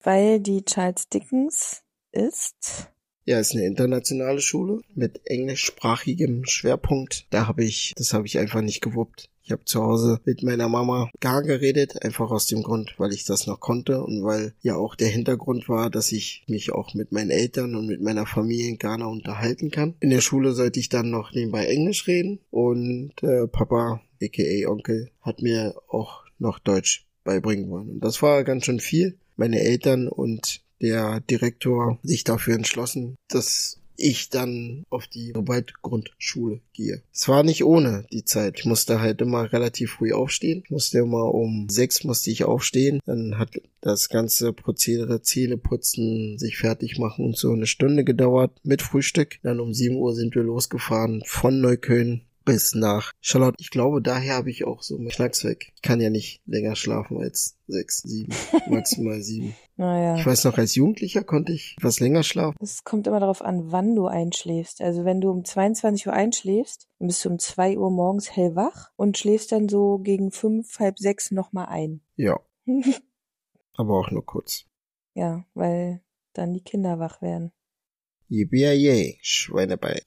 Weil 0.03 0.39
die 0.39 0.63
Charles 0.63 1.09
Dickens 1.09 1.83
ist? 2.11 2.89
Ja, 3.23 3.39
ist 3.39 3.53
eine 3.53 3.65
internationale 3.65 4.41
Schule 4.41 4.81
mit 4.95 5.21
englischsprachigem 5.25 6.45
Schwerpunkt. 6.45 7.27
Da 7.29 7.47
habe 7.47 7.63
ich, 7.63 7.93
das 7.95 8.13
habe 8.13 8.25
ich 8.25 8.39
einfach 8.39 8.61
nicht 8.61 8.81
gewuppt. 8.81 9.29
Ich 9.51 9.53
habe 9.53 9.65
zu 9.65 9.83
Hause 9.83 10.21
mit 10.23 10.43
meiner 10.43 10.69
Mama 10.69 11.09
gar 11.19 11.43
geredet, 11.43 12.05
einfach 12.05 12.31
aus 12.31 12.47
dem 12.47 12.63
Grund, 12.63 12.93
weil 12.99 13.11
ich 13.11 13.25
das 13.25 13.47
noch 13.47 13.59
konnte 13.59 14.01
und 14.01 14.23
weil 14.23 14.53
ja 14.61 14.77
auch 14.77 14.95
der 14.95 15.09
Hintergrund 15.09 15.67
war, 15.67 15.89
dass 15.89 16.13
ich 16.13 16.45
mich 16.47 16.71
auch 16.71 16.93
mit 16.93 17.11
meinen 17.11 17.31
Eltern 17.31 17.75
und 17.75 17.85
mit 17.85 17.99
meiner 17.99 18.25
Familie 18.25 18.69
in 18.69 18.77
Ghana 18.77 19.07
unterhalten 19.07 19.69
kann. 19.69 19.95
In 19.99 20.09
der 20.09 20.21
Schule 20.21 20.53
sollte 20.53 20.79
ich 20.79 20.87
dann 20.87 21.09
noch 21.09 21.33
nebenbei 21.33 21.65
Englisch 21.65 22.07
reden 22.07 22.39
und 22.49 23.11
äh, 23.23 23.45
Papa, 23.45 23.99
aka 24.23 24.69
Onkel, 24.69 25.11
hat 25.19 25.41
mir 25.41 25.75
auch 25.89 26.23
noch 26.39 26.57
Deutsch 26.59 27.05
beibringen 27.25 27.69
wollen. 27.69 27.89
Und 27.89 27.99
das 27.99 28.21
war 28.21 28.45
ganz 28.45 28.63
schön 28.63 28.79
viel. 28.79 29.17
Meine 29.35 29.59
Eltern 29.59 30.07
und 30.07 30.61
der 30.81 31.19
Direktor 31.19 31.99
sich 32.03 32.23
dafür 32.23 32.55
entschlossen, 32.55 33.17
dass 33.27 33.80
ich 34.01 34.29
dann 34.29 34.83
auf 34.89 35.07
die 35.07 35.33
Waldgrundschule 35.35 36.61
gehe. 36.73 37.01
Es 37.13 37.27
war 37.27 37.43
nicht 37.43 37.63
ohne 37.63 38.05
die 38.11 38.25
Zeit. 38.25 38.59
Ich 38.59 38.65
musste 38.65 38.99
halt 38.99 39.21
immer 39.21 39.51
relativ 39.51 39.93
früh 39.93 40.11
aufstehen. 40.11 40.61
Ich 40.65 40.71
musste 40.71 40.99
immer 40.99 41.33
um 41.33 41.67
sechs 41.69 42.03
musste 42.03 42.31
ich 42.31 42.43
aufstehen. 42.43 42.99
Dann 43.05 43.37
hat 43.37 43.51
das 43.81 44.09
ganze 44.09 44.53
Prozedere 44.53 45.21
Zähne 45.21 45.57
putzen, 45.57 46.37
sich 46.37 46.57
fertig 46.57 46.97
machen 46.97 47.25
und 47.25 47.37
so 47.37 47.51
eine 47.51 47.67
Stunde 47.67 48.03
gedauert 48.03 48.51
mit 48.63 48.81
Frühstück. 48.81 49.39
Dann 49.43 49.59
um 49.59 49.73
sieben 49.73 49.95
Uhr 49.95 50.13
sind 50.15 50.35
wir 50.35 50.43
losgefahren 50.43 51.23
von 51.25 51.61
Neukölln 51.61 52.21
bis 52.45 52.75
nach 52.75 53.11
Charlotte. 53.21 53.57
Ich 53.59 53.69
glaube, 53.69 54.01
daher 54.01 54.35
habe 54.35 54.49
ich 54.49 54.65
auch 54.65 54.81
so 54.81 54.97
meinen 54.97 55.09
Knacks 55.09 55.43
weg. 55.43 55.71
Ich 55.75 55.81
kann 55.81 56.01
ja 56.01 56.09
nicht 56.09 56.41
länger 56.45 56.75
schlafen 56.75 57.17
als 57.17 57.57
sechs, 57.67 58.01
sieben, 58.01 58.33
maximal 58.69 59.21
sieben. 59.21 59.55
Naja. 59.77 60.17
Ich 60.17 60.25
weiß 60.25 60.43
noch, 60.45 60.57
als 60.57 60.75
Jugendlicher 60.75 61.23
konnte 61.23 61.53
ich 61.53 61.75
was 61.81 61.99
länger 61.99 62.23
schlafen. 62.23 62.57
Es 62.61 62.83
kommt 62.83 63.07
immer 63.07 63.19
darauf 63.19 63.41
an, 63.41 63.71
wann 63.71 63.95
du 63.95 64.07
einschläfst. 64.07 64.81
Also 64.81 65.05
wenn 65.05 65.21
du 65.21 65.29
um 65.29 65.43
22 65.45 66.07
Uhr 66.07 66.13
einschläfst, 66.13 66.87
dann 66.99 67.07
bist 67.07 67.23
du 67.25 67.29
um 67.29 67.39
zwei 67.39 67.77
Uhr 67.77 67.91
morgens 67.91 68.35
hellwach 68.35 68.91
und 68.95 69.17
schläfst 69.17 69.51
dann 69.51 69.69
so 69.69 69.99
gegen 69.99 70.31
fünf, 70.31 70.79
halb 70.79 70.99
sechs 70.99 71.31
nochmal 71.31 71.67
ein. 71.67 72.01
Ja. 72.15 72.39
Aber 73.75 73.99
auch 73.99 74.11
nur 74.11 74.25
kurz. 74.25 74.65
Ja, 75.13 75.45
weil 75.53 76.01
dann 76.33 76.53
die 76.53 76.63
Kinder 76.63 76.99
wach 76.99 77.21
werden. 77.21 77.51
Yippie, 78.29 79.17
Schweinebein. 79.21 79.99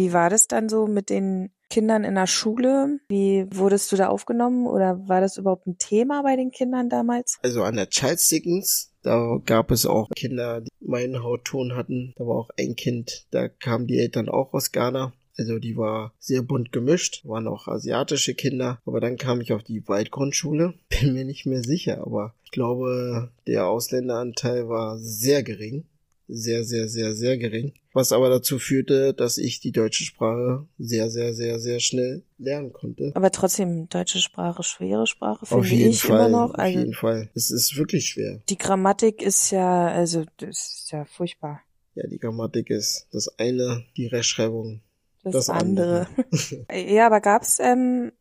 Wie 0.00 0.12
war 0.12 0.30
das 0.30 0.48
dann 0.48 0.68
so 0.68 0.86
mit 0.86 1.10
den 1.10 1.52
Kindern 1.68 2.04
in 2.04 2.14
der 2.14 2.26
Schule? 2.26 3.00
Wie 3.08 3.46
wurdest 3.50 3.92
du 3.92 3.96
da 3.96 4.08
aufgenommen 4.08 4.66
oder 4.66 5.08
war 5.08 5.20
das 5.20 5.36
überhaupt 5.36 5.66
ein 5.66 5.78
Thema 5.78 6.22
bei 6.22 6.36
den 6.36 6.50
Kindern 6.50 6.88
damals? 6.88 7.38
Also 7.42 7.62
an 7.62 7.76
der 7.76 7.88
Child 7.88 8.18
Dickens, 8.30 8.92
da 9.02 9.38
gab 9.44 9.70
es 9.70 9.86
auch 9.86 10.08
Kinder, 10.16 10.62
die 10.62 10.70
meinen 10.80 11.22
Hautton 11.22 11.76
hatten. 11.76 12.14
Da 12.16 12.26
war 12.26 12.36
auch 12.36 12.50
ein 12.58 12.76
Kind, 12.76 13.26
da 13.30 13.48
kamen 13.48 13.86
die 13.86 13.98
Eltern 13.98 14.28
auch 14.28 14.54
aus 14.54 14.72
Ghana. 14.72 15.12
Also 15.36 15.60
die 15.60 15.76
war 15.76 16.14
sehr 16.18 16.42
bunt 16.42 16.72
gemischt, 16.72 17.24
waren 17.24 17.46
auch 17.46 17.68
asiatische 17.68 18.34
Kinder. 18.34 18.80
Aber 18.84 19.00
dann 19.00 19.16
kam 19.16 19.40
ich 19.40 19.52
auf 19.52 19.62
die 19.62 19.86
Waldgrundschule. 19.86 20.74
Bin 21.00 21.12
mir 21.12 21.24
nicht 21.24 21.46
mehr 21.46 21.62
sicher, 21.62 22.02
aber 22.04 22.34
ich 22.44 22.50
glaube, 22.50 23.30
der 23.46 23.68
Ausländeranteil 23.68 24.68
war 24.68 24.98
sehr 24.98 25.42
gering 25.44 25.84
sehr, 26.28 26.62
sehr, 26.64 26.88
sehr, 26.88 27.14
sehr 27.14 27.38
gering. 27.38 27.72
Was 27.98 28.12
aber 28.12 28.28
dazu 28.30 28.60
führte, 28.60 29.12
dass 29.12 29.38
ich 29.38 29.58
die 29.58 29.72
deutsche 29.72 30.04
Sprache 30.04 30.68
sehr, 30.78 31.10
sehr, 31.10 31.34
sehr, 31.34 31.58
sehr 31.58 31.80
schnell 31.80 32.22
lernen 32.38 32.72
konnte. 32.72 33.10
Aber 33.16 33.32
trotzdem, 33.32 33.88
deutsche 33.88 34.20
Sprache, 34.20 34.62
schwere 34.62 35.08
Sprache, 35.08 35.42
Auf 35.42 35.64
finde 35.66 35.74
jeden 35.82 35.90
ich 35.90 36.02
Fall, 36.02 36.28
immer 36.28 36.46
noch. 36.46 36.50
auf 36.54 36.58
Also 36.60 36.78
jeden 36.78 36.94
Fall. 36.94 37.28
Es 37.34 37.50
ist 37.50 37.76
wirklich 37.76 38.06
schwer. 38.10 38.40
die 38.48 38.56
Grammatik 38.56 39.20
ist 39.20 39.50
ja, 39.50 39.88
also 39.88 40.24
das 40.36 40.48
ist 40.82 40.90
ja 40.92 41.04
furchtbar. 41.06 41.60
Ja, 41.96 42.06
die 42.06 42.18
Grammatik 42.20 42.70
ist 42.70 43.08
das 43.10 43.36
eine, 43.36 43.84
die 43.96 44.06
Rechtschreibung 44.06 44.80
Das, 45.24 45.32
das 45.32 45.50
andere. 45.50 46.06
ja, 46.72 47.06
aber 47.06 47.20
gab's, 47.20 47.58
ähm, 47.60 48.12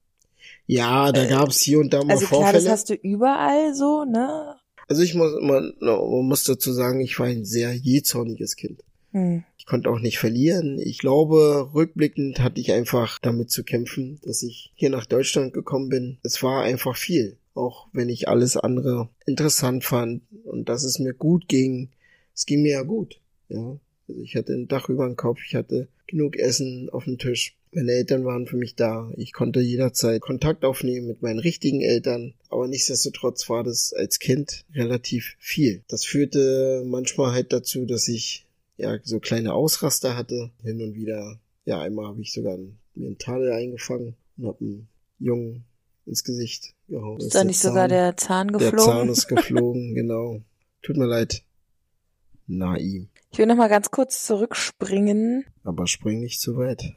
Ja, 0.65 1.11
da 1.11 1.27
gab's 1.27 1.59
hier 1.59 1.77
und 1.77 1.93
da 1.93 2.03
mal 2.03 2.13
also 2.13 2.25
klar, 2.25 2.41
Vorfälle. 2.41 2.63
das 2.63 2.71
hast 2.71 2.89
du 2.89 2.95
überall 2.95 3.75
so, 3.75 4.05
ne? 4.05 4.55
also 4.87 5.03
ich 5.03 5.13
muss, 5.13 5.33
man, 5.39 5.71
man 5.81 6.25
muss 6.25 6.45
dazu 6.45 6.71
sagen, 6.73 6.99
ich 6.99 7.19
war 7.19 7.27
ein 7.27 7.45
sehr 7.45 7.73
jähzorniges 7.75 8.55
Kind. 8.55 8.81
Hm. 9.11 9.43
Konnte 9.67 9.89
auch 9.89 9.99
nicht 9.99 10.17
verlieren. 10.17 10.79
Ich 10.79 10.97
glaube, 10.97 11.71
rückblickend 11.73 12.39
hatte 12.39 12.61
ich 12.61 12.71
einfach 12.71 13.19
damit 13.19 13.51
zu 13.51 13.65
kämpfen, 13.65 14.19
dass 14.23 14.41
ich 14.41 14.71
hier 14.75 14.89
nach 14.89 15.05
Deutschland 15.05 15.53
gekommen 15.53 15.89
bin. 15.89 16.17
Es 16.23 16.41
war 16.41 16.63
einfach 16.63 16.95
viel, 16.95 17.37
auch 17.53 17.87
wenn 17.91 18.07
ich 18.07 18.29
alles 18.29 18.55
andere 18.55 19.09
interessant 19.25 19.83
fand 19.83 20.21
und 20.45 20.69
dass 20.69 20.85
es 20.85 20.99
mir 20.99 21.13
gut 21.13 21.49
ging. 21.49 21.89
Es 22.33 22.45
ging 22.45 22.61
mir 22.61 22.71
ja 22.71 22.83
gut, 22.83 23.19
ja. 23.49 23.77
Also 24.07 24.21
ich 24.21 24.37
hatte 24.37 24.53
ein 24.53 24.69
Dach 24.69 24.87
über 24.87 25.05
dem 25.05 25.17
Kopf, 25.17 25.39
ich 25.45 25.55
hatte 25.55 25.89
genug 26.07 26.37
Essen 26.37 26.89
auf 26.89 27.03
dem 27.03 27.17
Tisch. 27.17 27.57
Meine 27.73 27.91
Eltern 27.91 28.23
waren 28.23 28.47
für 28.47 28.55
mich 28.55 28.75
da. 28.75 29.11
Ich 29.17 29.33
konnte 29.33 29.59
jederzeit 29.59 30.21
Kontakt 30.21 30.63
aufnehmen 30.63 31.07
mit 31.07 31.21
meinen 31.21 31.39
richtigen 31.39 31.81
Eltern. 31.81 32.33
Aber 32.49 32.69
nichtsdestotrotz 32.69 33.49
war 33.49 33.65
das 33.65 33.91
als 33.91 34.19
Kind 34.19 34.63
relativ 34.73 35.35
viel. 35.39 35.83
Das 35.89 36.05
führte 36.05 36.83
manchmal 36.85 37.33
halt 37.33 37.51
dazu, 37.51 37.85
dass 37.85 38.07
ich 38.07 38.46
ja 38.77 38.97
so 39.03 39.19
kleine 39.19 39.53
Ausraster 39.53 40.15
hatte. 40.15 40.51
Hin 40.61 40.81
und 40.81 40.95
wieder, 40.95 41.39
ja, 41.65 41.81
einmal 41.81 42.07
habe 42.07 42.21
ich 42.21 42.31
sogar 42.31 42.53
einen, 42.53 42.79
mir 42.95 43.07
einen 43.07 43.17
Tadel 43.17 43.51
eingefangen 43.51 44.15
und 44.37 44.47
habe 44.47 44.57
einen 44.61 44.87
Jungen 45.19 45.65
ins 46.05 46.23
Gesicht 46.23 46.73
gehauen. 46.87 47.19
Ist 47.19 47.35
da 47.35 47.43
nicht 47.43 47.59
sogar 47.59 47.87
der 47.87 48.15
Zahn 48.17 48.47
Der 48.49 48.59
geflogen? 48.59 48.85
Zahn 48.85 49.09
ist 49.09 49.27
geflogen, 49.27 49.93
genau. 49.95 50.41
Tut 50.81 50.97
mir 50.97 51.05
leid. 51.05 51.43
Naim. 52.47 53.09
Ich 53.31 53.37
will 53.37 53.45
noch 53.45 53.57
mal 53.57 53.67
ganz 53.67 53.91
kurz 53.91 54.25
zurückspringen. 54.25 55.45
Aber 55.63 55.85
spring 55.85 56.21
nicht 56.21 56.39
zu 56.39 56.55
weit. 56.55 56.95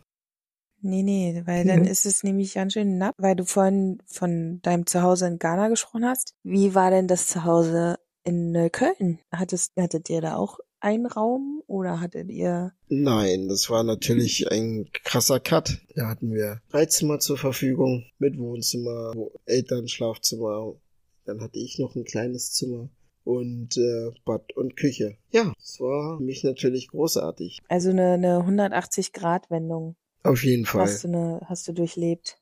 Nee, 0.80 1.02
nee, 1.02 1.42
weil 1.44 1.66
dann 1.66 1.84
ist 1.86 2.06
es 2.06 2.22
nämlich 2.22 2.54
ganz 2.54 2.74
schön 2.74 2.96
knapp, 2.96 3.14
weil 3.18 3.36
du 3.36 3.44
vorhin 3.44 4.00
von 4.06 4.62
deinem 4.62 4.86
Zuhause 4.86 5.26
in 5.26 5.38
Ghana 5.38 5.68
gesprochen 5.68 6.06
hast. 6.06 6.34
Wie 6.42 6.74
war 6.74 6.90
denn 6.90 7.08
das 7.08 7.26
Zuhause 7.26 7.98
in 8.22 8.52
Neukölln? 8.52 9.18
Hattest, 9.32 9.72
hattet 9.76 10.08
ihr 10.08 10.20
da 10.20 10.36
auch 10.36 10.60
ein 10.80 11.06
Raum 11.06 11.62
oder 11.66 12.00
hattet 12.00 12.30
ihr? 12.30 12.72
Nein, 12.88 13.48
das 13.48 13.70
war 13.70 13.84
natürlich 13.84 14.50
ein 14.50 14.88
krasser 15.04 15.40
Cut. 15.40 15.78
Da 15.94 16.08
hatten 16.08 16.32
wir 16.32 16.60
drei 16.70 16.86
Zimmer 16.86 17.20
zur 17.20 17.36
Verfügung 17.36 18.04
mit 18.18 18.38
Wohnzimmer, 18.38 19.12
Eltern, 19.44 19.88
Schlafzimmer. 19.88 20.74
Dann 21.24 21.40
hatte 21.40 21.58
ich 21.58 21.78
noch 21.78 21.94
ein 21.94 22.04
kleines 22.04 22.52
Zimmer 22.52 22.88
und 23.24 23.76
äh, 23.76 24.10
Bad 24.24 24.56
und 24.56 24.76
Küche. 24.76 25.16
Ja, 25.30 25.52
das 25.56 25.80
war 25.80 26.18
für 26.18 26.24
mich 26.24 26.42
natürlich 26.42 26.88
großartig. 26.88 27.58
Also 27.68 27.90
eine, 27.90 28.14
eine 28.14 28.38
180-Grad-Wendung. 28.40 29.96
Auf 30.22 30.44
jeden 30.44 30.66
Fall. 30.66 30.82
Hast 30.82 31.04
du, 31.04 31.08
eine, 31.08 31.40
hast 31.46 31.68
du 31.68 31.72
durchlebt. 31.72 32.38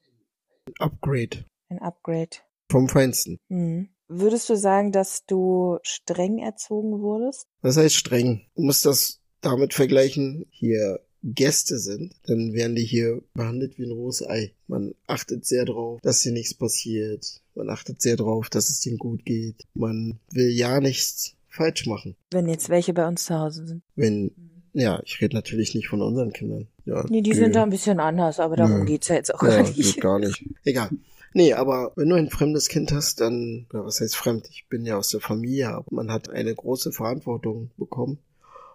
Upgrade. 0.79 1.44
Ein 1.68 1.79
Upgrade. 1.81 2.38
Vom 2.70 2.88
Feinsten. 2.88 3.38
Mhm. 3.48 3.88
Würdest 4.09 4.49
du 4.49 4.57
sagen, 4.57 4.90
dass 4.92 5.25
du 5.27 5.79
streng 5.83 6.38
erzogen 6.38 7.01
wurdest? 7.01 7.47
Was 7.62 7.77
heißt 7.77 7.94
streng? 7.94 8.42
Du 8.57 8.62
musst 8.62 8.85
das 8.87 9.21
damit 9.40 9.75
vergleichen, 9.75 10.47
hier 10.51 11.01
Gäste 11.23 11.79
sind, 11.79 12.14
dann 12.27 12.53
werden 12.53 12.77
die 12.77 12.85
hier 12.85 13.23
behandelt 13.35 13.77
wie 13.79 13.85
ein 13.85 13.90
rohes 13.92 14.27
Ei. 14.27 14.53
Man 14.66 14.94
achtet 15.07 15.44
sehr 15.44 15.64
drauf, 15.64 16.01
dass 16.03 16.23
hier 16.23 16.33
nichts 16.33 16.55
passiert. 16.55 17.42
Man 17.55 17.68
achtet 17.71 18.01
sehr 18.01 18.16
drauf, 18.16 18.49
dass 18.49 18.71
es 18.71 18.81
denen 18.81 18.99
gut 18.99 19.25
geht. 19.25 19.57
Man 19.75 20.21
will 20.31 20.49
ja 20.49 20.81
nichts 20.81 21.35
falsch 21.49 21.87
machen. 21.87 22.16
Wenn 22.31 22.49
jetzt 22.49 22.68
welche 22.68 22.94
bei 22.94 23.07
uns 23.07 23.25
zu 23.25 23.35
Hause 23.38 23.66
sind. 23.66 23.83
Wenn, 23.97 24.31
ja, 24.73 25.03
ich 25.05 25.21
rede 25.21 25.35
natürlich 25.35 25.75
nicht 25.75 25.88
von 25.88 26.03
unseren 26.03 26.33
Kindern. 26.33 26.68
Ja, 26.85 27.05
Nee, 27.09 27.23
die 27.23 27.35
sind 27.35 27.57
da 27.57 27.64
ein 27.64 27.71
bisschen 27.71 27.99
anders, 28.01 28.38
aber 28.38 28.57
darum 28.57 28.81
Nö. 28.81 28.85
geht's 28.85 29.09
ja 29.09 29.16
jetzt 29.16 29.35
auch 29.35 29.42
ja, 29.42 29.49
gar 29.49 29.62
nicht. 29.62 29.75
geht 29.77 30.01
gar 30.01 30.18
nicht. 30.21 30.44
Egal. 30.64 30.90
Nee, 31.38 31.53
aber 31.53 31.92
wenn 31.94 32.09
du 32.09 32.16
ein 32.16 32.31
fremdes 32.31 32.66
Kind 32.66 32.90
hast, 32.90 33.20
dann, 33.20 33.68
oder 33.70 33.85
was 33.85 34.01
heißt 34.01 34.16
fremd? 34.16 34.48
Ich 34.51 34.66
bin 34.68 34.85
ja 34.85 34.98
aus 34.98 35.11
der 35.11 35.20
Familie, 35.20 35.68
aber 35.68 35.87
man 35.92 36.11
hat 36.11 36.31
eine 36.31 36.53
große 36.53 36.90
Verantwortung 36.90 37.70
bekommen. 37.77 38.18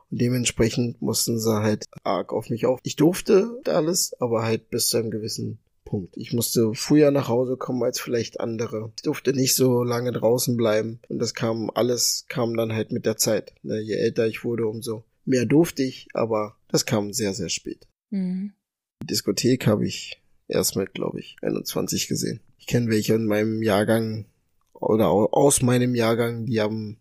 Und 0.10 0.21
dementsprechend 0.21 1.02
mussten 1.02 1.38
sie 1.39 1.62
halt 1.62 1.84
arg 2.06 2.32
auf 2.32 2.49
mich 2.49 2.65
auf. 2.65 2.80
Ich 2.84 2.95
durfte 2.95 3.60
alles, 3.65 4.13
aber 4.21 4.43
halt 4.43 4.69
bis 4.69 4.88
zu 4.88 4.95
einem 4.95 5.12
gewissen 5.12 5.60
Punkt. 5.84 6.15
Ich 6.15 6.32
musste 6.32 6.73
früher 6.73 7.12
nach 7.12 7.28
Hause 7.28 7.58
kommen 7.58 7.84
als 7.84 7.99
vielleicht 7.99 8.39
andere. 8.39 8.93
Ich 8.95 9.04
durfte 9.04 9.34
nicht 9.34 9.56
so 9.56 9.84
lange 9.84 10.13
draußen 10.13 10.56
bleiben. 10.56 11.02
Und 11.10 11.19
das 11.19 11.34
kam, 11.34 11.69
alles 11.69 12.28
kam 12.30 12.56
dann 12.56 12.71
halt 12.71 12.93
mit 12.93 13.06
der 13.06 13.17
Zeit. 13.17 13.54
Ne, 13.63 13.82
Je 13.82 13.95
älter 13.95 14.26
ich 14.26 14.45
wurde, 14.45 14.67
umso 14.67 15.04
mehr 15.26 15.45
durfte 15.45 15.84
ich, 15.84 16.08
aber 16.13 16.56
das 16.69 16.86
kam 16.86 17.12
sehr, 17.12 17.34
sehr 17.34 17.49
spät. 17.49 17.89
Mhm. 18.10 18.54
Die 19.02 19.08
Diskothek 19.08 19.67
habe 19.67 19.86
ich 19.86 20.23
erst 20.47 20.76
mit, 20.76 20.93
glaube 20.93 21.19
ich, 21.19 21.36
21 21.41 22.08
gesehen. 22.08 22.39
Ich 22.63 22.67
kenne 22.67 22.89
welche 22.89 23.13
in 23.15 23.26
meinem 23.26 23.62
Jahrgang 23.62 24.26
oder 24.71 25.10
au- 25.10 25.30
aus 25.34 25.62
meinem 25.62 25.95
Jahrgang, 25.95 26.45
die 26.45 26.62
haben, 26.62 26.97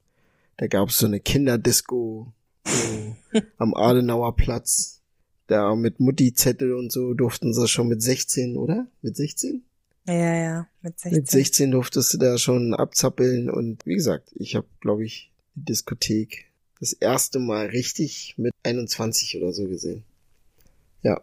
da 0.57 0.67
gab 0.67 0.89
es 0.89 0.99
so 0.99 1.07
eine 1.07 1.21
Kinderdisco 1.21 2.33
so, 2.67 3.17
am 3.59 3.73
Adenauer 3.73 4.35
Platz. 4.35 5.03
Da 5.47 5.77
mit 5.77 6.01
Mutti-Zettel 6.01 6.75
und 6.75 6.91
so 6.91 7.15
durften 7.15 7.55
sie 7.55 7.69
schon 7.69 7.87
mit 7.87 8.03
16, 8.03 8.57
oder? 8.57 8.89
Mit 9.03 9.17
16? 9.17 9.63
Ja, 10.09 10.35
ja, 10.35 10.69
mit 10.81 10.99
16. 10.99 11.13
Mit 11.21 11.31
16 11.31 11.71
durftest 11.71 12.15
du 12.15 12.19
da 12.19 12.39
schon 12.39 12.75
abzappeln 12.75 13.49
und 13.49 13.87
wie 13.87 13.95
gesagt, 13.95 14.33
ich 14.35 14.57
habe, 14.57 14.67
glaube 14.81 15.05
ich, 15.05 15.31
die 15.55 15.67
Diskothek 15.67 16.51
das 16.81 16.93
erste 16.93 17.39
Mal 17.39 17.67
richtig 17.67 18.35
mit 18.37 18.53
21 18.65 19.37
oder 19.37 19.53
so 19.53 19.69
gesehen. 19.69 20.03
Ja. 21.03 21.21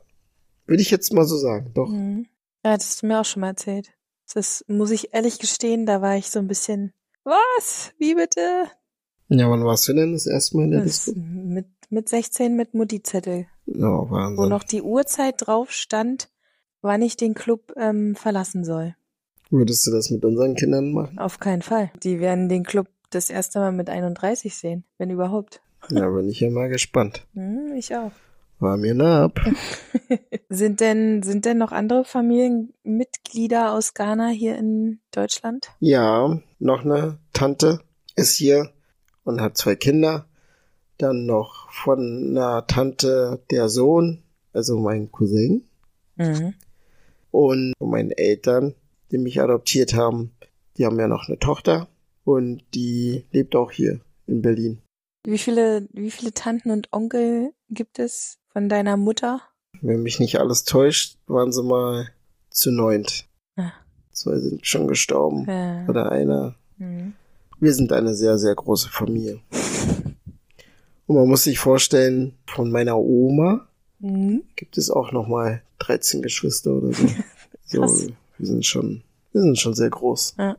Würde 0.65 0.81
ich 0.81 0.91
jetzt 0.91 1.11
mal 1.11 1.25
so 1.25 1.35
sagen, 1.35 1.71
doch. 1.73 1.89
Mhm. 1.89 2.25
Ja, 2.63 2.77
das 2.77 2.85
hast 2.87 3.01
du 3.03 3.07
mir 3.07 3.19
auch 3.19 3.25
schon 3.25 3.41
mal 3.41 3.47
erzählt. 3.49 3.91
Das 4.33 4.63
muss 4.67 4.91
ich 4.91 5.13
ehrlich 5.13 5.39
gestehen, 5.39 5.85
da 5.85 6.01
war 6.01 6.15
ich 6.17 6.29
so 6.29 6.39
ein 6.39 6.47
bisschen, 6.47 6.93
was? 7.23 7.91
Wie 7.97 8.15
bitte? 8.15 8.65
Ja, 9.29 9.49
wann 9.49 9.63
warst 9.65 9.87
du 9.87 9.93
denn 9.93 10.13
das 10.13 10.25
erste 10.27 10.57
Mal 10.57 10.63
in 10.65 10.71
der 10.71 10.81
Das, 10.83 11.05
Disco? 11.05 11.13
mit, 11.19 11.67
mit 11.89 12.09
16 12.09 12.55
mit 12.55 12.73
Mutti-Zettel, 12.73 13.47
Ja, 13.65 13.87
wo 13.87 14.09
Wahnsinn. 14.09 14.49
noch 14.49 14.63
die 14.63 14.81
Uhrzeit 14.81 15.35
drauf 15.37 15.71
stand, 15.71 16.29
wann 16.81 17.01
ich 17.01 17.17
den 17.17 17.33
Club 17.33 17.73
ähm, 17.77 18.15
verlassen 18.15 18.63
soll. 18.63 18.95
Würdest 19.51 19.85
du 19.87 19.91
das 19.91 20.09
mit 20.11 20.23
unseren 20.25 20.55
Kindern 20.55 20.91
machen? 20.93 21.17
Auf 21.19 21.39
keinen 21.39 21.63
Fall. 21.63 21.91
Die 22.03 22.19
werden 22.19 22.49
den 22.49 22.63
Club 22.63 22.87
das 23.09 23.29
erste 23.31 23.59
Mal 23.59 23.71
mit 23.71 23.89
31 23.89 24.55
sehen, 24.55 24.83
wenn 24.99 25.09
überhaupt. 25.09 25.61
Ja, 25.89 26.07
bin 26.09 26.29
ich 26.29 26.39
ja 26.39 26.49
mal 26.51 26.69
gespannt. 26.69 27.25
Hm, 27.33 27.73
ich 27.75 27.95
auch. 27.95 28.11
War 28.59 28.75
mir 28.75 28.93
nah 28.93 29.23
ab. 29.25 29.39
Sind 30.49 30.81
denn, 30.81 31.23
sind 31.23 31.45
denn 31.45 31.57
noch 31.57 31.71
andere 31.71 32.03
Familienmitglieder 32.03 33.73
aus 33.73 33.93
Ghana 33.93 34.27
hier 34.27 34.57
in 34.57 34.99
Deutschland? 35.11 35.69
Ja, 35.79 36.39
noch 36.59 36.83
eine 36.83 37.19
Tante 37.31 37.79
ist 38.15 38.35
hier 38.35 38.71
und 39.23 39.41
hat 39.41 39.57
zwei 39.57 39.75
Kinder. 39.75 40.27
Dann 40.97 41.25
noch 41.25 41.71
von 41.71 42.31
einer 42.31 42.67
Tante 42.67 43.41
der 43.49 43.69
Sohn, 43.69 44.23
also 44.51 44.77
mein 44.77 45.09
Cousin. 45.11 45.63
Mhm. 46.17 46.53
Und 47.31 47.73
von 47.77 47.89
meinen 47.89 48.11
Eltern, 48.11 48.75
die 49.11 49.17
mich 49.17 49.39
adoptiert 49.39 49.93
haben, 49.93 50.31
die 50.77 50.85
haben 50.85 50.99
ja 50.99 51.07
noch 51.07 51.29
eine 51.29 51.39
Tochter 51.39 51.87
und 52.25 52.63
die 52.73 53.25
lebt 53.31 53.55
auch 53.55 53.71
hier 53.71 54.01
in 54.27 54.41
Berlin. 54.41 54.81
Wie 55.25 55.37
viele, 55.37 55.87
wie 55.93 56.11
viele 56.11 56.33
Tanten 56.33 56.71
und 56.71 56.91
Onkel 56.91 57.53
gibt 57.69 57.99
es 57.99 58.38
von 58.59 58.67
deiner 58.67 58.97
Mutter? 58.97 59.39
Wenn 59.79 60.03
mich 60.03 60.19
nicht 60.19 60.37
alles 60.37 60.65
täuscht, 60.65 61.17
waren 61.27 61.53
sie 61.53 61.63
mal 61.63 62.09
zu 62.49 62.71
neunt. 62.71 63.25
Ah. 63.55 63.71
Zwei 64.11 64.37
sind 64.37 64.67
schon 64.67 64.85
gestorben. 64.89 65.45
Ja. 65.47 65.85
Oder 65.87 66.11
einer. 66.11 66.55
Mhm. 66.77 67.13
Wir 67.61 67.73
sind 67.73 67.93
eine 67.93 68.13
sehr, 68.15 68.37
sehr 68.37 68.53
große 68.53 68.89
Familie. 68.89 69.39
Und 71.05 71.15
man 71.15 71.29
muss 71.29 71.45
sich 71.45 71.57
vorstellen, 71.57 72.33
von 72.47 72.69
meiner 72.69 72.97
Oma 72.97 73.65
Mhm. 74.01 74.43
gibt 74.57 74.77
es 74.77 74.89
auch 74.89 75.13
noch 75.13 75.27
mal 75.27 75.61
13 75.79 76.21
Geschwister 76.21 76.71
oder 76.73 76.91
so. 76.91 77.07
so 77.65 77.81
wir 78.37 78.45
sind 78.45 78.65
schon, 78.65 79.03
wir 79.31 79.41
sind 79.41 79.57
schon 79.57 79.73
sehr 79.73 79.89
groß. 79.89 80.35
Ja. 80.37 80.57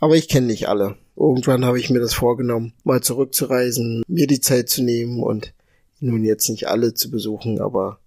Aber 0.00 0.16
ich 0.16 0.28
kenne 0.28 0.46
nicht 0.46 0.66
alle. 0.66 0.96
Irgendwann 1.16 1.66
habe 1.66 1.78
ich 1.78 1.90
mir 1.90 2.00
das 2.00 2.14
vorgenommen, 2.14 2.72
mal 2.84 3.02
zurückzureisen, 3.02 4.02
mir 4.08 4.26
die 4.26 4.40
Zeit 4.40 4.70
zu 4.70 4.82
nehmen 4.82 5.22
und 5.22 5.52
nun 6.02 6.24
jetzt 6.24 6.48
nicht 6.48 6.68
alle 6.68 6.94
zu 6.94 7.10
besuchen, 7.10 7.60
aber 7.60 7.98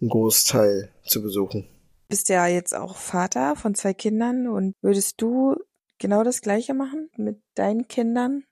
einen 0.00 0.10
Großteil 0.10 0.90
zu 1.04 1.22
besuchen. 1.22 1.66
Bist 2.08 2.28
ja 2.28 2.46
jetzt 2.46 2.74
auch 2.74 2.96
Vater 2.96 3.56
von 3.56 3.74
zwei 3.74 3.94
Kindern 3.94 4.46
und 4.48 4.74
würdest 4.82 5.20
du 5.20 5.56
genau 5.98 6.24
das 6.24 6.42
Gleiche 6.42 6.74
machen 6.74 7.08
mit 7.16 7.40
deinen 7.54 7.88
Kindern? 7.88 8.44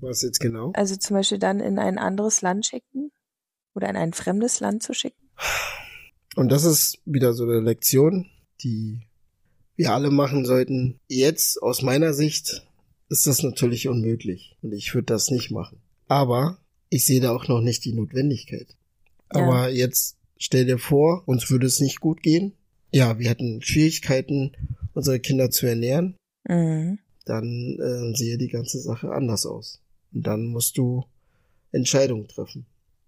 Was 0.00 0.22
jetzt 0.22 0.40
genau? 0.40 0.72
Also 0.74 0.96
zum 0.96 1.16
Beispiel 1.16 1.38
dann 1.38 1.60
in 1.60 1.78
ein 1.78 1.98
anderes 1.98 2.42
Land 2.42 2.66
schicken? 2.66 3.10
Oder 3.74 3.88
in 3.88 3.96
ein 3.96 4.12
fremdes 4.12 4.60
Land 4.60 4.82
zu 4.82 4.94
schicken? 4.94 5.30
Und 6.36 6.50
das 6.50 6.64
ist 6.64 6.98
wieder 7.04 7.32
so 7.32 7.44
eine 7.44 7.60
Lektion, 7.60 8.26
die 8.62 9.00
wir 9.76 9.92
alle 9.92 10.10
machen 10.10 10.44
sollten. 10.44 11.00
Jetzt, 11.08 11.60
aus 11.62 11.82
meiner 11.82 12.12
Sicht, 12.12 12.66
ist 13.08 13.26
das 13.26 13.42
natürlich 13.42 13.88
unmöglich. 13.88 14.56
Und 14.62 14.72
ich 14.72 14.94
würde 14.94 15.06
das 15.06 15.30
nicht 15.30 15.50
machen. 15.50 15.80
Aber 16.06 16.58
ich 16.94 17.06
sehe 17.06 17.20
da 17.20 17.34
auch 17.34 17.48
noch 17.48 17.60
nicht 17.60 17.84
die 17.84 17.92
Notwendigkeit. 17.92 18.76
Ja. 19.34 19.40
Aber 19.40 19.68
jetzt 19.68 20.16
stell 20.38 20.64
dir 20.64 20.78
vor, 20.78 21.24
uns 21.26 21.50
würde 21.50 21.66
es 21.66 21.80
nicht 21.80 21.98
gut 21.98 22.22
gehen. 22.22 22.52
Ja, 22.92 23.18
wir 23.18 23.28
hätten 23.28 23.60
Schwierigkeiten, 23.62 24.52
unsere 24.92 25.18
Kinder 25.18 25.50
zu 25.50 25.66
ernähren. 25.66 26.14
Mhm. 26.48 27.00
Dann 27.24 27.78
äh, 27.80 28.16
sehe 28.16 28.38
die 28.38 28.46
ganze 28.46 28.78
Sache 28.78 29.10
anders 29.10 29.44
aus. 29.44 29.80
Und 30.12 30.24
dann 30.24 30.46
musst 30.46 30.78
du 30.78 31.04
Entscheidungen 31.72 32.28
treffen. 32.28 32.64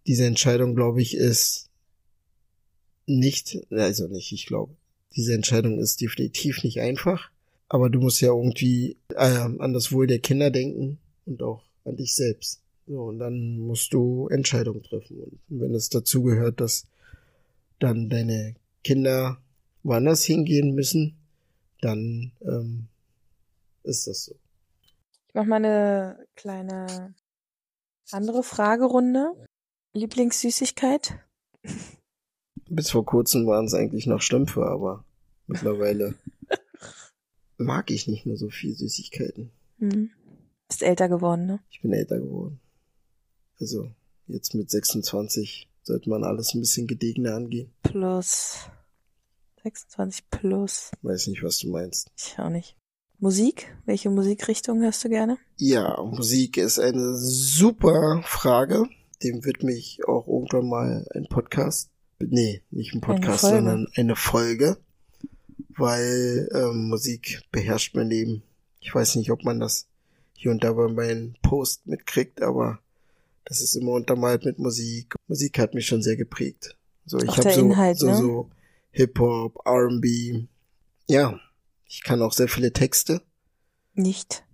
Diese 0.09 0.27
Entscheidung, 0.27 0.75
glaube 0.75 1.01
ich, 1.01 1.17
ist 1.17 1.69
nicht, 3.07 3.57
also 3.71 4.09
nicht, 4.09 4.33
ich 4.33 4.47
glaube, 4.47 4.75
diese 5.15 5.33
Entscheidung 5.33 5.79
ist 5.79 6.01
definitiv 6.01 6.65
nicht 6.65 6.81
einfach, 6.81 7.31
aber 7.69 7.89
du 7.89 8.01
musst 8.01 8.21
ja 8.21 8.35
irgendwie 8.35 8.97
äh, 9.15 9.47
an 9.61 9.73
das 9.73 9.93
Wohl 9.93 10.09
der 10.09 10.19
Kinder 10.19 10.51
denken 10.51 10.99
und 11.25 11.41
auch 11.41 11.63
an 11.85 11.95
dich 11.97 12.17
selbst. 12.17 12.63
So, 12.87 13.03
und 13.03 13.19
dann 13.19 13.59
musst 13.59 13.93
du 13.93 14.29
Entscheidungen 14.29 14.83
treffen. 14.83 15.19
Und 15.19 15.41
wenn 15.49 15.75
es 15.75 15.89
dazu 15.89 16.23
gehört, 16.23 16.61
dass 16.61 16.87
dann 17.81 18.09
deine 18.09 18.55
Kinder 18.85 19.39
woanders 19.83 20.25
hingehen 20.25 20.75
müssen, 20.75 21.17
dann 21.81 22.33
ähm, 22.43 22.89
ist 23.83 24.07
das 24.07 24.27
so. 24.27 24.35
Ich 25.29 25.35
mach 25.35 25.45
mal 25.45 25.57
eine 25.57 26.27
kleine 26.37 27.15
andere 28.11 28.43
Fragerunde. 28.43 29.35
Lieblingssüßigkeit? 29.93 31.19
Bis 32.69 32.91
vor 32.91 33.05
kurzem 33.05 33.47
waren 33.47 33.67
es 33.67 33.75
eigentlich 33.75 34.07
noch 34.07 34.21
Schlümpfe, 34.21 34.67
aber 34.67 35.05
mittlerweile 35.47 36.15
mag 37.57 37.91
ich 37.91 38.07
nicht 38.07 38.27
mehr 38.27 38.37
so 38.37 38.49
viel 38.49 38.75
Süßigkeiten. 38.75 39.51
Mhm. 39.79 40.11
Bist 40.69 40.83
älter 40.83 41.09
geworden, 41.09 41.47
ne? 41.47 41.61
Ich 41.71 41.81
bin 41.81 41.93
älter 41.93 42.19
geworden. 42.19 42.61
Also 43.61 43.91
jetzt 44.27 44.55
mit 44.55 44.71
26 44.71 45.69
sollte 45.83 46.11
man 46.11 46.25
alles 46.25 46.55
ein 46.55 46.61
bisschen 46.61 46.87
gediegener 46.87 47.35
angehen. 47.35 47.73
Plus 47.83 48.69
26 49.63 50.31
plus. 50.31 50.91
Weiß 51.03 51.27
nicht, 51.29 51.43
was 51.43 51.59
du 51.59 51.71
meinst. 51.71 52.11
Ich 52.17 52.39
auch 52.39 52.51
nicht. 52.51 52.77
Musik? 53.19 53.75
Welche 53.87 54.11
Musikrichtung 54.11 54.83
hörst 54.83 55.03
du 55.05 55.09
gerne? 55.09 55.39
Ja, 55.57 56.03
Musik 56.03 56.59
ist 56.59 56.79
eine 56.79 57.17
super 57.17 58.23
Frage. 58.25 58.89
Dem 59.23 59.45
wird 59.45 59.63
mich 59.63 60.01
auch 60.07 60.29
irgendwann 60.29 60.69
mal 60.69 61.07
ein 61.15 61.27
Podcast, 61.29 61.91
nee, 62.19 62.63
nicht 62.71 62.95
ein 62.95 63.01
Podcast, 63.01 63.45
Eine 63.47 63.57
sondern 63.57 63.89
eine 63.97 64.17
Folge, 64.17 64.77
weil 65.71 66.49
ähm, 66.53 66.89
Musik 66.89 67.41
beherrscht 67.51 67.97
mein 67.97 68.11
Leben. 68.11 68.43
Ich 68.81 68.95
weiß 68.95 69.17
nicht, 69.17 69.31
ob 69.31 69.45
man 69.45 69.61
das 69.61 69.87
hier 70.35 70.51
und 70.51 70.63
da 70.63 70.75
bei 70.75 70.89
meinen 70.89 71.39
Post 71.43 71.87
mitkriegt, 71.87 72.43
aber 72.43 72.81
das 73.47 73.61
ist 73.61 73.77
immer 73.77 73.93
untermalt 73.93 74.45
mit 74.45 74.59
Musik. 74.59 75.15
Musik 75.29 75.59
hat 75.59 75.73
mich 75.73 75.87
schon 75.87 76.03
sehr 76.03 76.17
geprägt. 76.17 76.77
So, 77.07 77.19
ich 77.19 77.37
habe 77.37 77.53
so, 77.53 77.61
Inhalt, 77.61 77.99
so, 77.99 78.07
ne? 78.07 78.17
so 78.17 78.51
Hip-Hop, 78.91 79.61
R&B. 79.65 80.47
Ja, 81.07 81.39
ich 81.87 82.03
kann 82.03 82.21
auch 82.21 82.33
sehr 82.33 82.49
viele 82.49 82.73
Texte. 82.73 83.23
Nicht. 83.95 84.45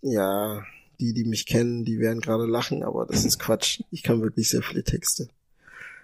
Ja, 0.00 0.64
die, 0.98 1.12
die 1.12 1.24
mich 1.24 1.44
kennen, 1.44 1.84
die 1.84 1.98
werden 2.00 2.22
gerade 2.22 2.46
lachen, 2.46 2.82
aber 2.82 3.04
das 3.04 3.24
ist 3.26 3.38
Quatsch. 3.38 3.82
Ich 3.90 4.02
kann 4.02 4.22
wirklich 4.22 4.48
sehr 4.48 4.62
viele 4.62 4.82
Texte. 4.82 5.28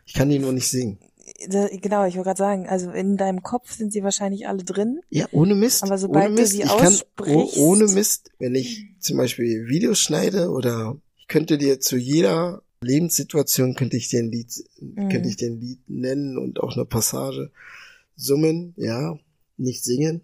Ich 0.04 0.12
kann 0.12 0.28
die 0.28 0.38
nur 0.38 0.52
nicht 0.52 0.68
singen. 0.68 0.98
Da, 1.48 1.68
genau, 1.68 2.04
ich 2.04 2.16
wollte 2.16 2.28
gerade 2.28 2.38
sagen, 2.38 2.68
also 2.68 2.90
in 2.90 3.16
deinem 3.16 3.42
Kopf 3.42 3.72
sind 3.72 3.92
sie 3.92 4.02
wahrscheinlich 4.02 4.46
alle 4.46 4.64
drin. 4.64 5.00
Ja, 5.08 5.26
ohne 5.32 5.54
Mist. 5.54 5.82
Aber 5.82 5.96
sobald 5.96 6.26
ohne 6.26 6.34
du 6.34 6.42
Mist. 6.42 6.52
sie 6.52 6.62
ich 6.62 6.68
kann, 6.68 6.98
oh, 7.26 7.50
ohne 7.56 7.88
Mist, 7.88 8.30
wenn 8.38 8.54
ich 8.54 8.86
zum 9.00 9.16
Beispiel 9.16 9.66
Videos 9.66 9.98
schneide 9.98 10.50
oder 10.50 10.96
ich 11.26 11.32
könnte 11.32 11.58
dir 11.58 11.80
zu 11.80 11.96
jeder 11.96 12.62
Lebenssituation 12.80 13.74
könnte 13.74 13.96
ich 13.96 14.08
dir 14.08 14.20
ein 14.20 14.30
Lied, 14.30 14.52
Mhm. 14.80 15.08
könnte 15.08 15.28
ich 15.28 15.36
dir 15.36 15.48
ein 15.50 15.60
Lied 15.60 15.80
nennen 15.88 16.38
und 16.38 16.60
auch 16.60 16.74
eine 16.76 16.84
Passage 16.84 17.50
summen, 18.14 18.74
ja, 18.76 19.18
nicht 19.56 19.82
singen, 19.82 20.20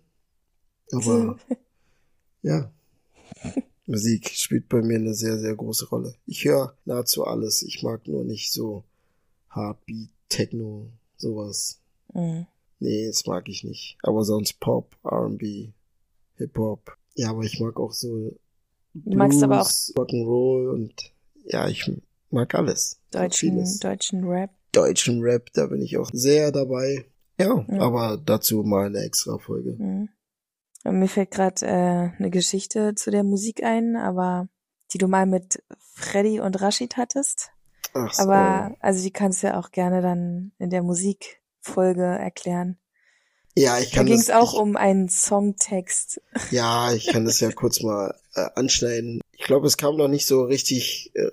aber 0.92 1.38
ja, 2.42 2.70
Musik 3.86 4.30
spielt 4.30 4.68
bei 4.68 4.80
mir 4.80 4.96
eine 4.96 5.14
sehr, 5.14 5.40
sehr 5.40 5.56
große 5.56 5.88
Rolle. 5.88 6.14
Ich 6.26 6.44
höre 6.44 6.76
nahezu 6.84 7.24
alles. 7.24 7.62
Ich 7.62 7.82
mag 7.82 8.06
nur 8.06 8.24
nicht 8.24 8.52
so 8.52 8.84
Heartbeat, 9.52 10.08
Techno, 10.28 10.88
sowas. 11.16 11.80
Mhm. 12.14 12.46
Nee, 12.78 13.06
das 13.08 13.26
mag 13.26 13.48
ich 13.48 13.64
nicht. 13.64 13.98
Aber 14.02 14.24
sonst 14.24 14.60
Pop, 14.60 14.96
R&B, 15.04 15.70
Hip-Hop. 16.36 16.96
Ja, 17.16 17.30
aber 17.30 17.42
ich 17.42 17.58
mag 17.60 17.78
auch 17.78 17.92
so 17.92 18.36
Du 18.94 19.16
magst 19.16 19.42
aber 19.42 19.62
auch 19.62 19.68
Rock'n'Roll 19.68 20.70
und 20.70 20.94
ja, 21.44 21.68
ich 21.68 21.90
mag 22.30 22.54
alles. 22.54 22.98
Deutschen, 23.10 23.64
deutschen 23.80 24.24
Rap. 24.24 24.50
Deutschen 24.72 25.20
Rap, 25.20 25.50
da 25.54 25.66
bin 25.66 25.82
ich 25.82 25.96
auch 25.98 26.10
sehr 26.12 26.52
dabei. 26.52 27.06
Ja, 27.38 27.64
Ja. 27.68 27.80
aber 27.80 28.18
dazu 28.24 28.62
mal 28.62 28.86
eine 28.86 28.98
extra 29.00 29.38
Folge. 29.38 29.74
Mhm. 29.78 30.08
Mir 30.84 31.08
fällt 31.08 31.30
gerade 31.30 31.64
äh, 31.64 32.10
eine 32.18 32.30
Geschichte 32.30 32.94
zu 32.94 33.10
der 33.10 33.22
Musik 33.22 33.62
ein, 33.62 33.96
aber 33.96 34.48
die 34.92 34.98
du 34.98 35.08
mal 35.08 35.26
mit 35.26 35.62
Freddy 35.94 36.40
und 36.40 36.60
Rashid 36.60 36.96
hattest. 36.96 37.50
Ach 37.94 38.12
so. 38.12 38.22
Aber 38.22 38.74
also 38.80 39.02
die 39.02 39.10
kannst 39.12 39.42
du 39.42 39.48
ja 39.48 39.58
auch 39.60 39.70
gerne 39.70 40.02
dann 40.02 40.52
in 40.58 40.70
der 40.70 40.82
Musikfolge 40.82 42.02
erklären. 42.04 42.78
Ja, 43.56 43.78
ich 43.78 43.90
Da 43.90 43.96
kann 43.96 44.06
ging 44.06 44.18
es 44.18 44.30
auch 44.30 44.54
ich, 44.54 44.58
um 44.58 44.76
einen 44.76 45.08
Songtext. 45.08 46.20
Ja, 46.50 46.92
ich 46.92 47.06
kann 47.06 47.24
das 47.24 47.40
ja 47.40 47.50
kurz 47.50 47.82
mal 47.82 48.14
äh, 48.34 48.48
anschneiden. 48.54 49.20
Ich 49.32 49.44
glaube, 49.44 49.66
es 49.66 49.76
kam 49.76 49.96
noch 49.96 50.08
nicht 50.08 50.26
so 50.26 50.44
richtig 50.44 51.10
äh, 51.14 51.30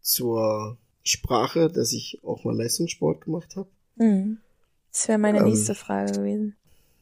zur 0.00 0.78
Sprache, 1.02 1.70
dass 1.70 1.92
ich 1.92 2.20
auch 2.22 2.44
mal 2.44 2.56
Leistungssport 2.56 3.22
gemacht 3.22 3.56
habe. 3.56 3.68
Mhm. 3.96 4.38
Das 4.92 5.08
wäre 5.08 5.18
meine 5.18 5.38
Ähm, 5.38 5.44
nächste 5.44 5.74
Frage 5.74 6.12
gewesen. 6.12 6.56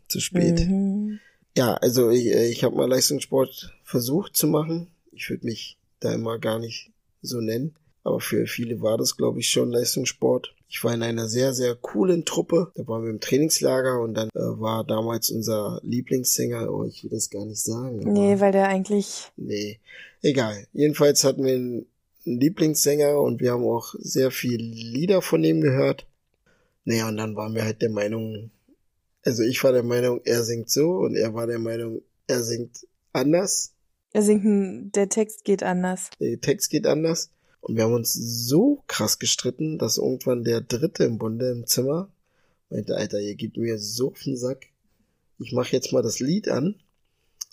Zu 0.08 0.20
spät. 0.20 0.60
Mhm. 0.60 1.20
Ja, 1.56 1.74
also 1.74 2.10
ich, 2.10 2.26
äh, 2.26 2.48
ich 2.48 2.64
habe 2.64 2.76
mal 2.76 2.88
Leistungssport 2.88 3.72
versucht 3.84 4.36
zu 4.36 4.46
machen. 4.46 4.88
Ich 5.12 5.30
würde 5.30 5.46
mich 5.46 5.78
da 6.00 6.12
immer 6.12 6.38
gar 6.38 6.58
nicht 6.58 6.90
so 7.22 7.40
nennen. 7.40 7.74
Aber 8.04 8.20
für 8.20 8.46
viele 8.46 8.80
war 8.82 8.98
das, 8.98 9.16
glaube 9.16 9.40
ich, 9.40 9.50
schon 9.50 9.70
Leistungssport. 9.70 10.54
Ich 10.68 10.82
war 10.82 10.92
in 10.92 11.02
einer 11.02 11.28
sehr, 11.28 11.54
sehr 11.54 11.76
coolen 11.76 12.24
Truppe. 12.24 12.72
Da 12.74 12.86
waren 12.88 13.04
wir 13.04 13.10
im 13.10 13.20
Trainingslager 13.20 14.00
und 14.00 14.14
dann 14.14 14.28
äh, 14.30 14.38
war 14.60 14.84
damals 14.84 15.30
unser 15.30 15.80
Lieblingssänger, 15.84 16.72
oh, 16.72 16.84
ich 16.84 17.04
will 17.04 17.10
das 17.10 17.30
gar 17.30 17.44
nicht 17.46 17.62
sagen. 17.62 18.00
Aber 18.00 18.10
Nee, 18.10 18.40
weil 18.40 18.52
der 18.52 18.66
eigentlich, 18.68 19.30
Nee, 19.36 19.78
egal. 20.22 20.66
Jedenfalls 20.72 21.22
hatten 21.22 21.44
wir 21.44 21.54
einen 21.54 21.86
Lieblingssänger 22.24 23.20
und 23.20 23.40
wir 23.40 23.52
haben 23.52 23.64
auch 23.64 23.94
sehr 23.98 24.30
viele 24.32 24.64
Lieder 24.64 25.22
von 25.22 25.44
ihm 25.44 25.60
gehört. 25.60 26.06
Naja, 26.84 27.08
und 27.08 27.16
dann 27.16 27.36
waren 27.36 27.54
wir 27.54 27.64
halt 27.64 27.82
der 27.82 27.90
Meinung, 27.90 28.50
also 29.24 29.42
ich 29.44 29.62
war 29.62 29.72
der 29.72 29.82
Meinung, 29.84 30.20
er 30.24 30.42
singt 30.42 30.70
so 30.70 30.98
und 30.98 31.14
er 31.16 31.34
war 31.34 31.46
der 31.46 31.58
Meinung, 31.60 32.02
er 32.26 32.42
singt 32.42 32.86
anders. 33.12 33.72
er 34.12 34.22
singt, 34.22 34.94
der 34.96 35.08
Text 35.08 35.44
geht 35.44 35.62
anders. 35.62 36.10
Der 36.20 36.40
Text 36.40 36.70
geht 36.70 36.86
anders. 36.86 37.30
Und 37.66 37.74
wir 37.76 37.82
haben 37.82 37.94
uns 37.94 38.12
so 38.12 38.84
krass 38.86 39.18
gestritten, 39.18 39.76
dass 39.76 39.98
irgendwann 39.98 40.44
der 40.44 40.60
Dritte 40.60 41.02
im 41.02 41.18
Bunde 41.18 41.50
im 41.50 41.66
Zimmer 41.66 42.08
meinte, 42.70 42.96
Alter, 42.96 43.18
ihr 43.20 43.34
gebt 43.34 43.56
mir 43.56 43.76
so 43.80 44.12
auf 44.12 44.22
den 44.22 44.36
Sack. 44.36 44.66
Ich 45.38 45.52
mache 45.52 45.72
jetzt 45.72 45.92
mal 45.92 46.02
das 46.02 46.20
Lied 46.20 46.48
an. 46.48 46.76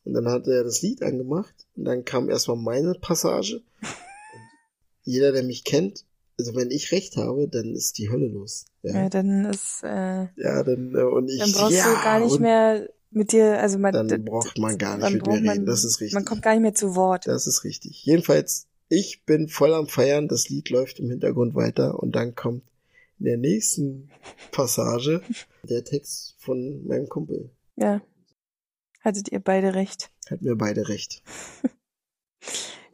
Und 0.05 0.13
dann 0.13 0.27
hat 0.27 0.45
er 0.47 0.63
das 0.63 0.83
Lied 0.83 1.01
angemacht. 1.01 1.55
Und 1.75 1.85
dann 1.85 2.05
kam 2.05 2.29
erstmal 2.29 2.57
meine 2.57 2.93
Passage. 2.93 3.63
Und 3.81 5.13
jeder, 5.13 5.31
der 5.31 5.41
mich 5.41 5.63
kennt, 5.63 6.05
also 6.37 6.55
wenn 6.55 6.69
ich 6.69 6.91
recht 6.91 7.17
habe, 7.17 7.47
dann 7.47 7.73
ist 7.73 7.97
die 7.97 8.11
Hölle 8.11 8.27
los. 8.27 8.65
Ja, 8.83 8.93
Ja, 9.03 9.09
dann 9.09 9.45
ist, 9.45 9.81
äh, 9.83 10.27
ja 10.35 10.63
dann, 10.63 10.93
äh, 10.95 11.01
und 11.01 11.27
ich, 11.29 11.39
dann 11.39 11.51
brauchst 11.53 11.75
ja, 11.75 11.85
du 11.91 12.03
gar 12.03 12.19
nicht 12.19 12.39
mehr 12.39 12.87
mit 13.09 13.31
dir, 13.31 13.59
also 13.59 13.79
man, 13.79 13.93
Dann 13.93 14.25
braucht 14.25 14.59
man 14.59 14.77
gar 14.77 14.97
nicht 14.97 15.11
mit 15.13 15.25
mir 15.25 15.41
man- 15.41 15.49
reden. 15.49 15.65
Das 15.65 15.83
ist 15.83 15.99
richtig. 16.01 16.13
Man 16.13 16.25
kommt 16.25 16.43
gar 16.43 16.51
nicht 16.53 16.61
mehr 16.61 16.75
zu 16.75 16.95
Wort. 16.95 17.25
Das 17.25 17.47
ist 17.47 17.63
richtig. 17.63 18.05
Jedenfalls, 18.05 18.67
ich 18.93 19.25
bin 19.25 19.47
voll 19.47 19.73
am 19.73 19.87
Feiern, 19.87 20.27
das 20.27 20.49
Lied 20.49 20.69
läuft 20.69 20.99
im 20.99 21.09
Hintergrund 21.09 21.55
weiter 21.55 21.99
und 21.99 22.15
dann 22.15 22.35
kommt 22.35 22.63
in 23.19 23.25
der 23.25 23.37
nächsten 23.37 24.11
Passage 24.51 25.21
der 25.63 25.83
Text 25.83 26.35
von 26.37 26.85
meinem 26.85 27.09
Kumpel. 27.09 27.49
Ja. 27.75 28.01
Hattet 29.01 29.31
ihr 29.31 29.39
beide 29.39 29.73
recht. 29.73 30.11
Hat 30.29 30.41
mir 30.41 30.55
beide 30.55 30.87
recht. 30.89 31.23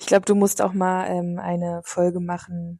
Ich 0.02 0.06
glaube, 0.06 0.26
du 0.26 0.34
musst 0.34 0.62
auch 0.62 0.74
mal 0.74 1.08
ähm, 1.08 1.40
eine 1.40 1.82
Folge 1.84 2.20
machen, 2.20 2.80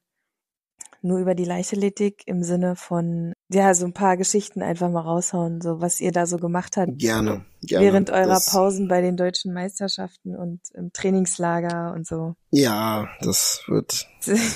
nur 1.02 1.20
über 1.20 1.36
die 1.36 1.46
Leichtathletik 1.46 2.24
im 2.26 2.44
Sinne 2.44 2.76
von, 2.76 3.34
ja, 3.52 3.74
so 3.74 3.86
ein 3.86 3.94
paar 3.94 4.18
Geschichten 4.18 4.62
einfach 4.62 4.90
mal 4.90 5.02
raushauen, 5.02 5.62
so 5.62 5.82
was 5.82 6.00
ihr 6.00 6.12
da 6.12 6.26
so 6.26 6.38
gemacht 6.38 6.78
habt. 6.78 6.98
Gerne. 6.98 7.46
gerne. 7.62 7.86
Während 7.86 8.10
eurer 8.10 8.28
das, 8.28 8.52
Pausen 8.52 8.88
bei 8.88 9.02
den 9.02 9.18
deutschen 9.18 9.54
Meisterschaften 9.54 10.36
und 10.36 10.62
im 10.74 10.92
Trainingslager 10.92 11.94
und 11.94 12.08
so. 12.08 12.36
Ja, 12.52 13.10
das 13.22 13.64
wird, 13.68 14.08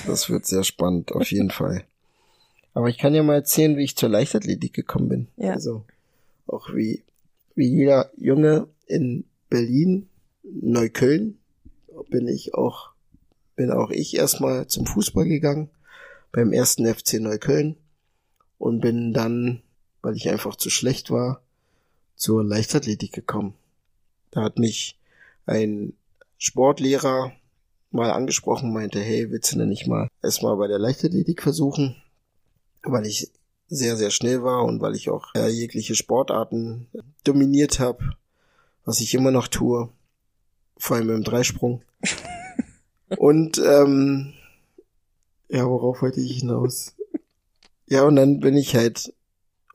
das 0.08 0.30
wird 0.30 0.46
sehr 0.46 0.64
spannend, 0.64 1.12
auf 1.12 1.32
jeden 1.32 1.50
Fall. 1.52 1.84
Aber 2.74 2.90
ich 2.90 2.98
kann 2.98 3.14
ja 3.14 3.24
mal 3.24 3.36
erzählen, 3.36 3.78
wie 3.78 3.84
ich 3.84 3.96
zur 3.96 4.10
Leichtathletik 4.10 4.74
gekommen 4.74 5.10
bin. 5.10 5.28
Ja. 5.38 5.54
Also, 5.54 5.86
auch 6.48 6.74
wie, 6.74 7.04
wie 7.56 7.68
jeder 7.68 8.12
Junge 8.18 8.68
in 8.88 9.26
Berlin, 9.50 10.10
Neukölln, 10.44 11.38
bin 12.10 12.28
ich 12.28 12.54
auch, 12.54 12.90
bin 13.56 13.72
auch 13.72 13.92
ich 13.92 14.18
erstmal 14.18 14.68
zum 14.68 14.86
Fußball 14.86 15.26
gegangen, 15.26 15.70
beim 16.34 16.52
ersten 16.52 16.86
FC 16.86 17.22
Neukölln 17.22 17.78
und 18.58 18.82
bin 18.82 19.14
dann, 19.14 19.62
weil 20.02 20.18
ich 20.18 20.30
einfach 20.30 20.56
zu 20.58 20.70
schlecht 20.70 21.10
war, 21.12 21.42
zur 22.16 22.44
Leichtathletik 22.44 23.14
gekommen. 23.14 23.54
Da 24.32 24.42
hat 24.42 24.60
mich 24.60 25.00
ein 25.46 25.94
Sportlehrer 26.38 27.32
mal 27.92 28.12
angesprochen, 28.12 28.74
meinte, 28.74 29.00
hey, 29.00 29.30
willst 29.30 29.54
du 29.54 29.60
denn 29.60 29.70
nicht 29.70 29.88
mal 29.88 30.10
erstmal 30.22 30.58
bei 30.58 30.68
der 30.68 30.80
Leichtathletik 30.80 31.44
versuchen? 31.44 31.96
Weil 32.82 33.06
ich 33.06 33.32
sehr, 33.68 33.96
sehr 33.96 34.10
schnell 34.10 34.44
war 34.44 34.66
und 34.66 34.82
weil 34.82 34.96
ich 34.96 35.10
auch 35.10 35.34
äh, 35.36 35.50
jegliche 35.50 35.96
Sportarten 35.96 36.88
dominiert 37.24 37.80
habe, 37.80 38.16
was 38.86 39.00
ich 39.02 39.14
immer 39.14 39.32
noch 39.32 39.48
tue, 39.48 39.90
vor 40.78 40.98
allem 40.98 41.12
im 41.12 41.24
Dreisprung. 41.24 41.84
und 43.18 43.60
ähm, 43.60 44.34
ja, 45.54 45.70
worauf 45.70 46.02
wollte 46.02 46.20
ich 46.20 46.40
hinaus? 46.40 46.96
Ja, 47.86 48.04
und 48.06 48.16
dann 48.16 48.40
bin 48.40 48.58
ich 48.58 48.76
halt 48.76 49.14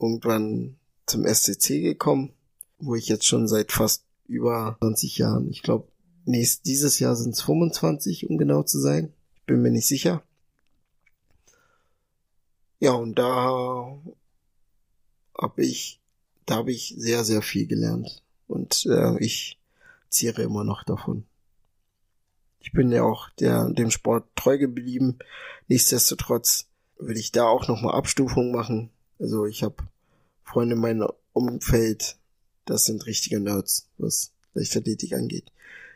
irgendwann 0.01 0.77
zum 1.07 1.25
SCC 1.25 1.83
gekommen, 1.83 2.33
wo 2.81 2.97
ich 2.97 3.07
jetzt 3.07 3.27
schon 3.27 3.47
seit 3.47 3.71
fast 3.71 4.03
über 4.27 4.77
20 4.81 5.19
Jahren, 5.19 5.49
ich 5.49 5.63
glaube, 5.63 5.87
nächst, 6.25 6.67
dieses 6.67 6.99
Jahr 6.99 7.15
sind 7.15 7.37
es 7.37 7.43
25, 7.43 8.29
um 8.29 8.39
genau 8.39 8.65
zu 8.65 8.81
sein. 8.81 9.13
Ich 9.37 9.45
bin 9.45 9.63
mir 9.63 9.71
nicht 9.71 9.87
sicher. 9.87 10.23
Ja, 12.81 12.93
und 12.93 13.15
da 13.17 13.97
habe 15.39 15.65
ich, 15.65 16.01
da 16.45 16.57
habe 16.57 16.73
ich 16.73 16.95
sehr, 16.99 17.25
sehr 17.25 17.41
viel 17.41 17.69
gelernt. 17.69 18.25
Und 18.49 18.85
äh, 18.87 19.17
ich 19.23 19.61
zehre 20.09 20.43
immer 20.43 20.65
noch 20.65 20.83
davon. 20.83 21.25
Ich 22.61 22.73
bin 22.73 22.91
ja 22.91 23.03
auch 23.03 23.31
der, 23.39 23.71
dem 23.71 23.91
Sport 23.91 24.25
treu 24.35 24.59
geblieben. 24.59 25.19
Nichtsdestotrotz 25.69 26.67
will 26.99 27.17
ich 27.17 27.33
da 27.33 27.45
auch 27.45 27.69
nochmal 27.69 27.95
Abstufung 27.95 28.51
machen. 28.51 28.91
Also 29.19 29.47
ich 29.47 29.63
habe 29.63 29.77
Freunde 30.43 30.75
in 30.75 30.81
meinem 30.81 31.09
Umfeld, 31.33 32.17
das 32.65 32.85
sind 32.85 33.07
richtige 33.07 33.41
Nerds, 33.41 33.89
was 33.99 34.33
Leichtathletik 34.55 35.13
angeht. 35.13 35.53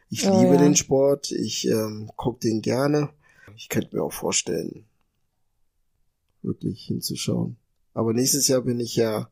Ich 0.09 0.27
Oh, 0.29 0.41
liebe 0.41 0.55
ja. 0.55 0.61
den 0.61 0.77
Sport, 0.77 1.33
ich 1.33 1.67
ähm, 1.67 2.11
gucke 2.17 2.41
den 2.41 2.61
gerne. 2.63 3.09
Ich 3.57 3.69
könnte 3.69 3.97
mir 3.97 4.03
auch 4.03 4.13
vorstellen, 4.13 4.85
wirklich 6.43 6.85
hinzuschauen. 6.85 7.57
Aber 7.95 8.13
nächstes 8.13 8.49
Jahr 8.49 8.63
bin 8.63 8.81
ich 8.81 8.97
ja 8.97 9.29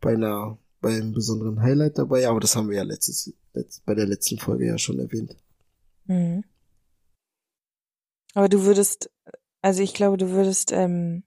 bei 0.00 0.14
einer, 0.14 0.58
bei 0.80 0.94
einem 0.94 1.12
besonderen 1.12 1.60
Highlight 1.62 1.98
dabei, 1.98 2.28
aber 2.28 2.40
das 2.40 2.56
haben 2.56 2.68
wir 2.68 2.76
ja 2.76 2.82
letztes, 2.82 3.32
letzt, 3.54 3.84
bei 3.84 3.94
der 3.94 4.06
letzten 4.06 4.38
Folge 4.38 4.66
ja 4.66 4.78
schon 4.78 4.98
erwähnt. 4.98 5.36
Mhm. 6.06 6.44
Aber 8.36 8.50
du 8.50 8.64
würdest, 8.66 9.10
also 9.62 9.82
ich 9.82 9.94
glaube, 9.94 10.18
du 10.18 10.28
würdest 10.28 10.70
ähm, 10.70 11.22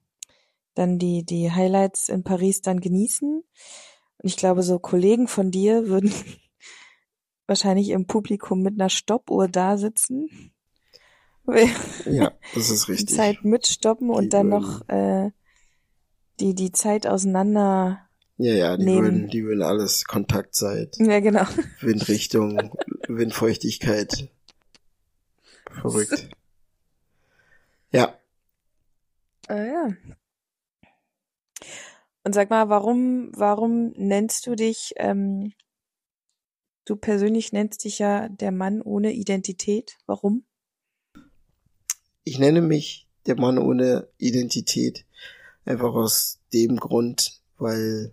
dann 0.74 0.96
die, 1.00 1.24
die 1.24 1.50
Highlights 1.50 2.08
in 2.08 2.22
Paris 2.22 2.62
dann 2.62 2.80
genießen. 2.80 3.42
Und 3.42 4.28
ich 4.28 4.36
glaube, 4.36 4.62
so 4.62 4.78
Kollegen 4.78 5.26
von 5.26 5.50
dir 5.50 5.88
würden 5.88 6.12
wahrscheinlich 7.48 7.88
im 7.88 8.06
Publikum 8.06 8.62
mit 8.62 8.74
einer 8.80 8.90
Stoppuhr 8.90 9.48
da 9.48 9.76
sitzen, 9.76 10.52
Ja, 12.06 12.30
das 12.54 12.70
ist 12.70 12.86
die 12.86 12.92
richtig. 12.92 13.16
Zeit 13.16 13.44
mitstoppen 13.44 14.06
Die 14.06 14.14
und 14.14 14.32
dann 14.32 14.48
würden- 14.52 14.62
noch 14.62 14.88
äh, 14.88 15.30
die, 16.38 16.54
die 16.54 16.70
Zeit 16.70 17.08
auseinander. 17.08 18.06
Ja, 18.36 18.52
ja, 18.54 18.76
die 18.76 18.84
nehmen. 18.84 19.02
würden, 19.02 19.28
die 19.30 19.44
würden 19.44 19.62
alles 19.62 20.04
Kontaktzeit, 20.04 20.96
Ja, 20.98 21.18
genau. 21.18 21.42
Windrichtung, 21.80 22.72
Windfeuchtigkeit. 23.08 24.28
Verrückt. 25.82 26.28
Ja, 27.92 28.16
Ah, 29.48 29.64
ja. 29.64 29.88
Und 32.22 32.34
sag 32.34 32.50
mal, 32.50 32.68
warum, 32.68 33.32
warum 33.34 33.92
nennst 33.96 34.46
du 34.46 34.54
dich, 34.54 34.92
ähm, 34.96 35.52
du 36.84 36.94
persönlich 36.94 37.52
nennst 37.52 37.82
dich 37.82 37.98
ja 37.98 38.28
der 38.28 38.52
Mann 38.52 38.80
ohne 38.80 39.12
Identität. 39.12 39.98
Warum? 40.06 40.44
ich 42.22 42.38
nenne 42.38 42.60
mich 42.62 43.08
der 43.26 43.36
Mann 43.36 43.58
ohne 43.58 44.08
Identität 44.18 45.04
einfach 45.64 45.94
aus 45.94 46.38
dem 46.52 46.76
Grund, 46.76 47.40
weil 47.58 48.12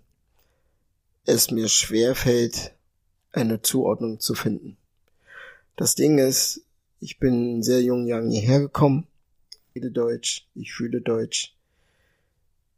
es 1.25 1.51
mir 1.51 1.67
schwer 1.67 2.15
fällt, 2.15 2.73
eine 3.31 3.61
Zuordnung 3.61 4.19
zu 4.19 4.33
finden. 4.33 4.77
Das 5.75 5.93
Ding 5.93 6.17
ist, 6.17 6.65
ich 6.99 7.19
bin 7.19 7.57
in 7.57 7.63
sehr 7.63 7.83
jungen 7.83 8.07
Jahren 8.07 8.31
hierher 8.31 8.59
gekommen, 8.59 9.07
rede 9.77 9.91
Deutsch, 9.91 10.47
ich 10.55 10.73
fühle 10.73 11.01
Deutsch, 11.01 11.53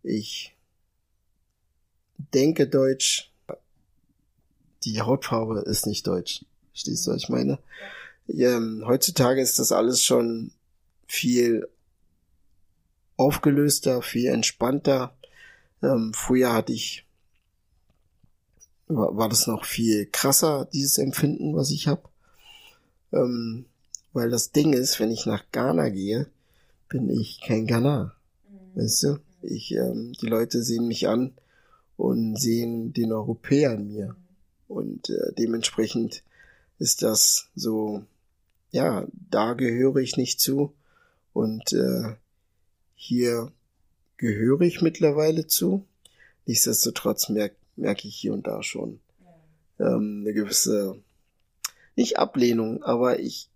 ich 0.03 0.55
denke 2.33 2.67
Deutsch, 2.67 3.31
die 4.83 5.01
Hautfarbe 5.01 5.59
ist 5.59 5.85
nicht 5.85 6.07
deutsch. 6.07 6.45
Verstehst 6.71 7.07
du, 7.07 7.11
was 7.11 7.23
ich 7.23 7.29
meine? 7.29 7.59
Ähm, 8.27 8.83
heutzutage 8.85 9.41
ist 9.41 9.59
das 9.59 9.71
alles 9.71 10.03
schon 10.03 10.51
viel 11.07 11.67
aufgelöster, 13.17 14.01
viel 14.01 14.27
entspannter. 14.27 15.15
Ähm, 15.81 16.13
früher 16.13 16.53
hatte 16.53 16.73
ich, 16.73 17.05
war, 18.87 19.15
war 19.17 19.29
das 19.29 19.47
noch 19.47 19.65
viel 19.65 20.05
krasser, 20.05 20.69
dieses 20.71 20.97
Empfinden, 20.97 21.55
was 21.55 21.71
ich 21.71 21.87
habe. 21.87 22.03
Ähm, 23.11 23.65
weil 24.13 24.29
das 24.29 24.51
Ding 24.51 24.73
ist, 24.73 24.99
wenn 24.99 25.11
ich 25.11 25.25
nach 25.25 25.43
Ghana 25.51 25.89
gehe, 25.89 26.29
bin 26.89 27.09
ich 27.09 27.39
kein 27.41 27.67
Ghana. 27.67 28.15
Weißt 28.75 29.03
du? 29.03 29.19
Ich, 29.41 29.71
ähm, 29.71 30.13
die 30.21 30.27
Leute 30.27 30.63
sehen 30.63 30.87
mich 30.87 31.07
an 31.07 31.33
und 31.95 32.35
sehen 32.35 32.93
den 32.93 33.11
Europäer 33.13 33.73
in 33.73 33.87
mir. 33.87 34.15
Und 34.67 35.09
äh, 35.09 35.33
dementsprechend 35.37 36.23
ist 36.77 37.01
das 37.01 37.49
so, 37.55 38.03
ja, 38.71 39.07
da 39.29 39.53
gehöre 39.53 39.97
ich 39.97 40.17
nicht 40.17 40.39
zu. 40.39 40.73
Und 41.33 41.73
äh, 41.73 42.15
hier 42.95 43.51
gehöre 44.17 44.61
ich 44.61 44.81
mittlerweile 44.81 45.47
zu. 45.47 45.85
Nichtsdestotrotz 46.45 47.29
merke 47.29 47.55
merk 47.79 48.03
ich 48.03 48.15
hier 48.15 48.33
und 48.33 48.45
da 48.45 48.61
schon 48.61 48.99
ähm, 49.79 50.21
eine 50.21 50.33
gewisse, 50.33 51.01
nicht 51.95 52.19
Ablehnung, 52.19 52.83
aber 52.83 53.19
ich, 53.19 53.49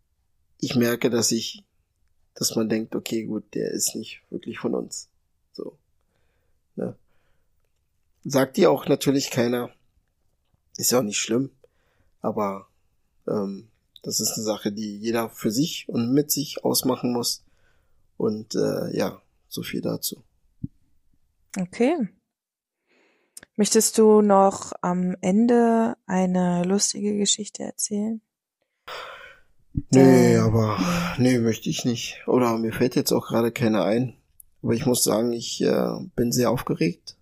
ich 0.60 0.76
merke, 0.76 1.10
dass 1.10 1.32
ich, 1.32 1.64
dass 2.36 2.56
man 2.56 2.70
denkt, 2.70 2.96
okay, 2.96 3.26
gut, 3.26 3.44
der 3.54 3.72
ist 3.72 3.96
nicht 3.96 4.22
wirklich 4.30 4.60
von 4.60 4.76
uns. 4.76 5.10
So. 5.54 5.78
Ne? 6.76 6.96
Sagt 8.24 8.58
dir 8.58 8.72
auch 8.72 8.88
natürlich 8.88 9.30
keiner. 9.30 9.72
Ist 10.78 10.92
ja 10.92 11.00
auch 11.00 11.04
nicht 11.04 11.20
schlimm. 11.20 11.52
Aber 12.22 12.68
ähm, 13.28 13.68
das 14.02 14.20
ist 14.20 14.34
eine 14.34 14.44
Sache, 14.44 14.72
die 14.72 14.98
jeder 14.98 15.30
für 15.30 15.52
sich 15.52 15.88
und 15.88 16.12
mit 16.12 16.32
sich 16.32 16.64
ausmachen 16.64 17.14
muss. 17.14 17.44
Und 18.18 18.56
äh, 18.56 18.96
ja, 18.96 19.22
so 19.48 19.62
viel 19.62 19.82
dazu. 19.82 20.24
Okay. 21.60 22.10
Möchtest 23.56 24.00
du 24.00 24.22
noch 24.22 24.74
am 24.82 25.16
Ende 25.22 25.96
eine 26.08 26.64
lustige 26.64 27.18
Geschichte 27.18 27.64
erzählen? 27.64 28.22
Nee, 29.92 30.36
Äh, 30.36 30.38
aber 30.38 30.78
nee, 31.18 31.40
möchte 31.40 31.70
ich 31.70 31.86
nicht. 31.86 32.22
Oder 32.28 32.58
mir 32.58 32.74
fällt 32.74 32.96
jetzt 32.96 33.12
auch 33.12 33.28
gerade 33.28 33.52
keine 33.52 33.84
ein. 33.84 34.14
Aber 34.62 34.74
ich 34.74 34.86
muss 34.86 35.04
sagen, 35.04 35.34
ich 35.34 35.62
äh, 35.62 35.90
bin 36.16 36.32
sehr 36.32 36.52
aufgeregt 36.52 37.16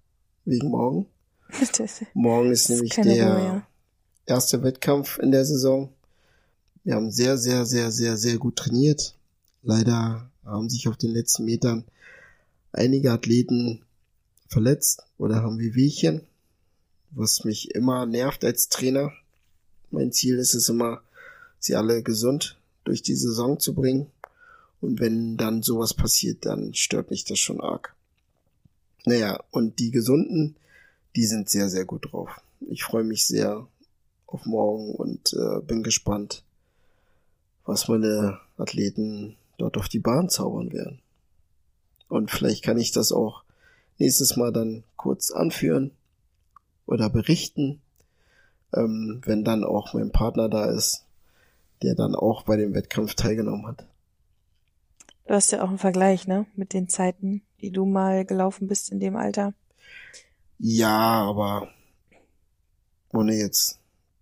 wegen 0.46 0.70
morgen. 0.70 1.08
Das 1.78 2.02
Morgen 2.14 2.52
ist 2.52 2.62
ist 2.62 2.70
nämlich 2.70 2.92
keine 2.92 3.14
der 3.14 3.34
Ruhe, 3.34 3.44
ja. 3.44 3.68
erste 4.26 4.64
Wettkampf 4.64 5.18
in 5.20 5.32
der 5.32 5.46
Saison. 5.46 5.90
Wir 6.84 6.96
haben 6.96 7.12
sehr, 7.12 7.38
sehr, 7.38 7.66
sehr, 7.66 7.92
sehr, 7.92 8.16
sehr 8.18 8.38
gut 8.38 8.56
trainiert. 8.56 9.16
Leider 9.62 10.30
haben 10.46 10.70
sich 10.70 10.88
auf 10.88 10.98
den 10.98 11.12
letzten 11.12 11.46
Metern 11.46 11.84
einige 12.72 13.12
Athleten 13.12 13.82
verletzt 14.48 15.04
oder 15.18 15.44
haben 15.44 15.60
Wehwehchen, 15.60 16.22
was 17.12 17.44
mich 17.44 17.76
immer 17.76 18.06
nervt 18.06 18.44
als 18.46 18.70
Trainer. 18.70 19.12
Mein 19.90 20.12
Ziel 20.12 20.38
ist 20.38 20.54
es 20.54 20.70
immer, 20.70 21.02
sie 21.62 21.76
alle 21.76 22.04
gesund 22.04 22.58
durch 22.84 23.02
die 23.02 23.15
Saison 23.15 23.60
zu 23.60 23.74
bringen. 23.74 24.12
Und 24.82 25.00
wenn 25.00 25.38
dann 25.38 25.62
sowas 25.62 25.93
passiert, 25.93 26.45
dann 26.45 26.74
stört 26.74 27.12
mich 27.12 27.24
das 27.24 27.39
schon 27.39 27.62
arg. 27.62 27.95
Naja, 29.06 29.39
und 29.52 29.80
die 29.80 29.91
Gesunden, 29.91 30.56
die 31.15 31.26
sind 31.26 31.50
sehr, 31.50 31.69
sehr 31.69 31.86
gut 31.86 32.12
drauf. 32.12 32.41
Ich 32.69 32.84
freue 32.84 33.04
mich 33.04 33.26
sehr 33.26 33.67
auf 34.28 34.45
morgen 34.45 34.95
und 34.95 35.34
äh, 35.34 35.62
bin 35.62 35.84
gespannt, 35.84 36.43
was 37.65 37.88
meine 37.88 38.39
Athleten 38.58 39.36
dort 39.58 39.78
auf 39.78 39.88
die 39.88 40.00
Bahn 40.00 40.30
zaubern 40.30 40.71
werden. 40.71 41.00
Und 42.08 42.32
vielleicht 42.32 42.63
kann 42.63 42.78
ich 42.78 42.91
das 42.91 43.12
auch 43.12 43.43
nächstes 44.00 44.36
Mal 44.36 44.52
dann 44.52 44.84
kurz 44.95 45.32
anführen 45.32 45.91
oder 46.86 47.10
berichten, 47.10 47.82
ähm, 48.74 49.21
wenn 49.26 49.43
dann 49.43 49.63
auch 49.63 49.93
mein 49.93 50.12
Partner 50.12 50.50
da 50.50 50.65
ist, 50.65 51.06
der 51.84 51.96
dann 51.96 52.15
auch 52.15 52.44
bei 52.44 52.58
dem 52.58 52.74
Wettkampf 52.74 53.15
teilgenommen 53.15 53.67
hat. 53.67 53.88
Du 55.28 55.34
hast 55.34 55.52
ja 55.52 55.63
auch 55.63 55.70
einen 55.70 55.78
Vergleich, 55.78 56.28
ne? 56.28 56.46
Mit 56.56 56.74
den 56.74 56.89
Zeiten, 56.89 57.41
die 57.62 57.72
du 57.72 57.86
mal 57.86 58.26
gelaufen 58.26 58.67
bist 58.67 58.91
in 58.91 59.00
dem 59.00 59.15
Alter. 59.15 59.54
Ja, 60.58 61.24
aber 61.24 61.70
ohne 63.13 63.36
jetzt 63.36 63.80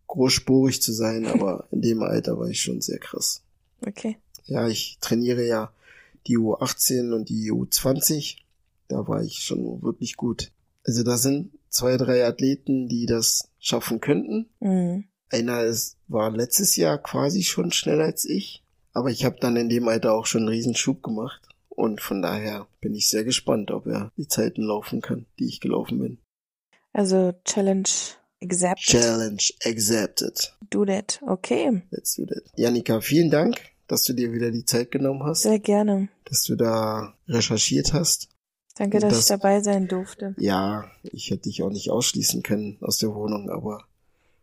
großspurig 0.08 0.82
zu 0.82 0.94
sein, 0.94 1.26
aber 1.34 1.68
in 1.72 1.82
dem 1.82 2.02
Alter 2.02 2.38
war 2.38 2.48
ich 2.48 2.62
schon 2.62 2.82
sehr 2.82 3.00
krass. 3.00 3.42
Okay. 3.86 4.18
Ja, 4.46 4.68
ich 4.68 4.98
trainiere 5.02 5.46
ja 5.46 5.72
die 6.28 6.38
U18 6.38 7.14
und 7.14 7.30
die 7.30 7.52
U20. 7.52 8.38
Da 8.88 9.08
war 9.08 9.24
ich 9.24 9.40
schon 9.40 9.82
wirklich 9.82 10.16
gut. 10.16 10.52
Also 10.84 11.04
da 11.04 11.18
sind 11.18 11.52
zwei, 11.70 11.98
drei 11.98 12.26
Athleten, 12.26 12.88
die 12.88 13.06
das 13.06 13.50
schaffen 13.60 14.00
könnten. 14.00 14.48
Mhm. 14.60 15.06
Einer 15.32 15.64
ist, 15.64 15.98
war 16.08 16.32
letztes 16.32 16.76
Jahr 16.76 16.98
quasi 16.98 17.44
schon 17.44 17.72
schneller 17.72 18.06
als 18.06 18.26
ich. 18.26 18.64
Aber 18.94 19.10
ich 19.12 19.24
habe 19.26 19.38
dann 19.40 19.56
in 19.56 19.70
dem 19.70 19.88
Alter 19.88 20.14
auch 20.14 20.26
schon 20.26 20.42
einen 20.42 20.50
Riesenschub 20.50 21.04
gemacht. 21.04 21.42
Und 21.70 22.02
von 22.02 22.22
daher 22.22 22.68
bin 22.82 22.94
ich 22.96 23.10
sehr 23.10 23.24
gespannt, 23.24 23.72
ob 23.72 23.86
er 23.86 24.12
die 24.18 24.28
Zeiten 24.28 24.64
laufen 24.64 25.02
kann, 25.02 25.26
die 25.40 25.48
ich 25.48 25.62
gelaufen 25.62 26.00
bin. 26.00 26.18
Also 26.92 27.34
Challenge 27.46 27.88
accepted. 28.42 28.86
Challenge 28.86 29.44
accepted. 29.66 30.54
Do 30.70 30.86
that. 30.86 31.22
Okay. 31.26 31.84
Let's 31.92 32.16
do 32.16 32.26
that. 32.26 32.44
Janika, 32.58 33.00
vielen 33.00 33.30
Dank, 33.30 33.58
dass 33.88 34.04
du 34.04 34.14
dir 34.14 34.34
wieder 34.34 34.52
die 34.52 34.66
Zeit 34.66 34.92
genommen 34.92 35.24
hast, 35.24 35.44
Sehr 35.44 35.60
gerne. 35.60 36.10
dass 36.26 36.44
du 36.44 36.56
da 36.56 37.14
recherchiert 37.28 37.94
hast. 37.94 38.28
Danke, 38.76 39.00
dass 39.00 39.14
das- 39.14 39.20
ich 39.22 39.28
dabei 39.28 39.62
sein 39.62 39.88
durfte. 39.88 40.36
Ja, 40.40 40.90
ich 41.04 41.30
hätte 41.32 41.44
dich 41.44 41.62
auch 41.64 41.70
nicht 41.70 41.92
ausschließen 41.92 42.44
können 42.44 42.78
aus 42.82 42.98
der 42.98 43.14
Wohnung, 43.14 43.50
aber 43.50 43.86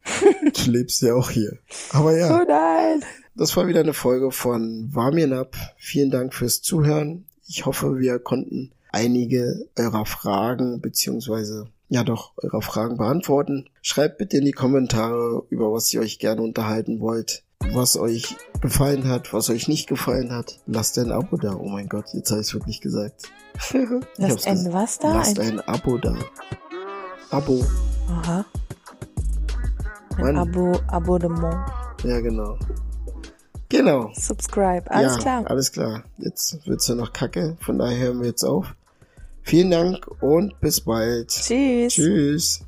du 0.65 0.71
lebst 0.71 1.03
ja 1.03 1.15
auch 1.15 1.31
hier. 1.31 1.59
Aber 1.91 2.17
ja, 2.17 2.41
Oh 2.41 2.45
nein. 2.47 3.03
das 3.35 3.57
war 3.57 3.67
wieder 3.67 3.81
eine 3.81 3.95
Folge 3.95 4.31
von 4.31 4.89
Warmien 4.93 5.33
ab. 5.33 5.57
Vielen 5.77 6.11
Dank 6.11 6.35
fürs 6.35 6.63
Zuhören. 6.63 7.27
Ich 7.49 7.67
hoffe, 7.67 7.99
wir 7.99 8.19
konnten 8.19 8.73
einige 8.93 9.69
eurer 9.77 10.07
Fragen 10.07 10.81
beziehungsweise 10.81 11.69
ja 11.89 12.03
doch 12.03 12.33
eure 12.39 12.63
Fragen 12.63 12.97
beantworten. 12.97 13.69
Schreibt 13.83 14.19
bitte 14.19 14.39
in 14.39 14.45
die 14.45 14.53
Kommentare, 14.53 15.45
über 15.51 15.73
was 15.73 15.93
ihr 15.93 16.01
euch 16.01 16.19
gerne 16.19 16.43
unterhalten 16.43 17.01
wollt, 17.01 17.45
was 17.73 17.97
euch 17.97 18.35
gefallen 18.61 19.09
hat, 19.09 19.33
was 19.33 19.51
euch 19.51 19.69
nicht 19.69 19.89
gefallen 19.89 20.33
hat. 20.33 20.59
Lasst 20.67 20.99
ein 20.99 21.13
Abo 21.13 21.37
da. 21.37 21.55
Oh 21.55 21.69
mein 21.69 21.89
Gott, 21.89 22.07
jetzt 22.15 22.31
habe 22.31 22.41
ich 22.41 22.49
es 22.49 22.55
wirklich 22.55 22.81
gesagt. 22.81 23.31
Lasst 24.17 24.47
ein 24.47 24.73
was 24.73 24.99
da? 24.99 25.13
Lasst 25.15 25.39
ein 25.39 25.61
Abo 25.61 25.99
da. 25.99 26.17
Abo. 27.31 27.65
Aha. 28.09 28.45
Ein 30.17 30.23
Mann. 30.23 30.37
Abo, 30.37 30.81
Abonnement. 30.89 31.67
Ja, 32.05 32.21
genau. 32.21 32.59
Genau. 33.69 34.11
Subscribe. 34.15 34.91
Alles 34.91 35.17
ja, 35.17 35.19
klar. 35.21 35.51
Alles 35.51 35.73
klar. 35.73 36.05
Jetzt 36.19 36.67
wird's 36.67 36.89
ja 36.89 36.95
noch 36.95 37.13
kacke. 37.13 37.57
Von 37.61 37.79
daher 37.79 37.99
hören 37.99 38.21
wir 38.21 38.29
jetzt 38.29 38.45
auf. 38.45 38.75
Vielen 39.43 39.71
Dank 39.71 40.07
und 40.23 40.59
bis 40.61 40.81
bald. 40.81 41.29
Tschüss. 41.29 41.93
Tschüss. 41.93 42.66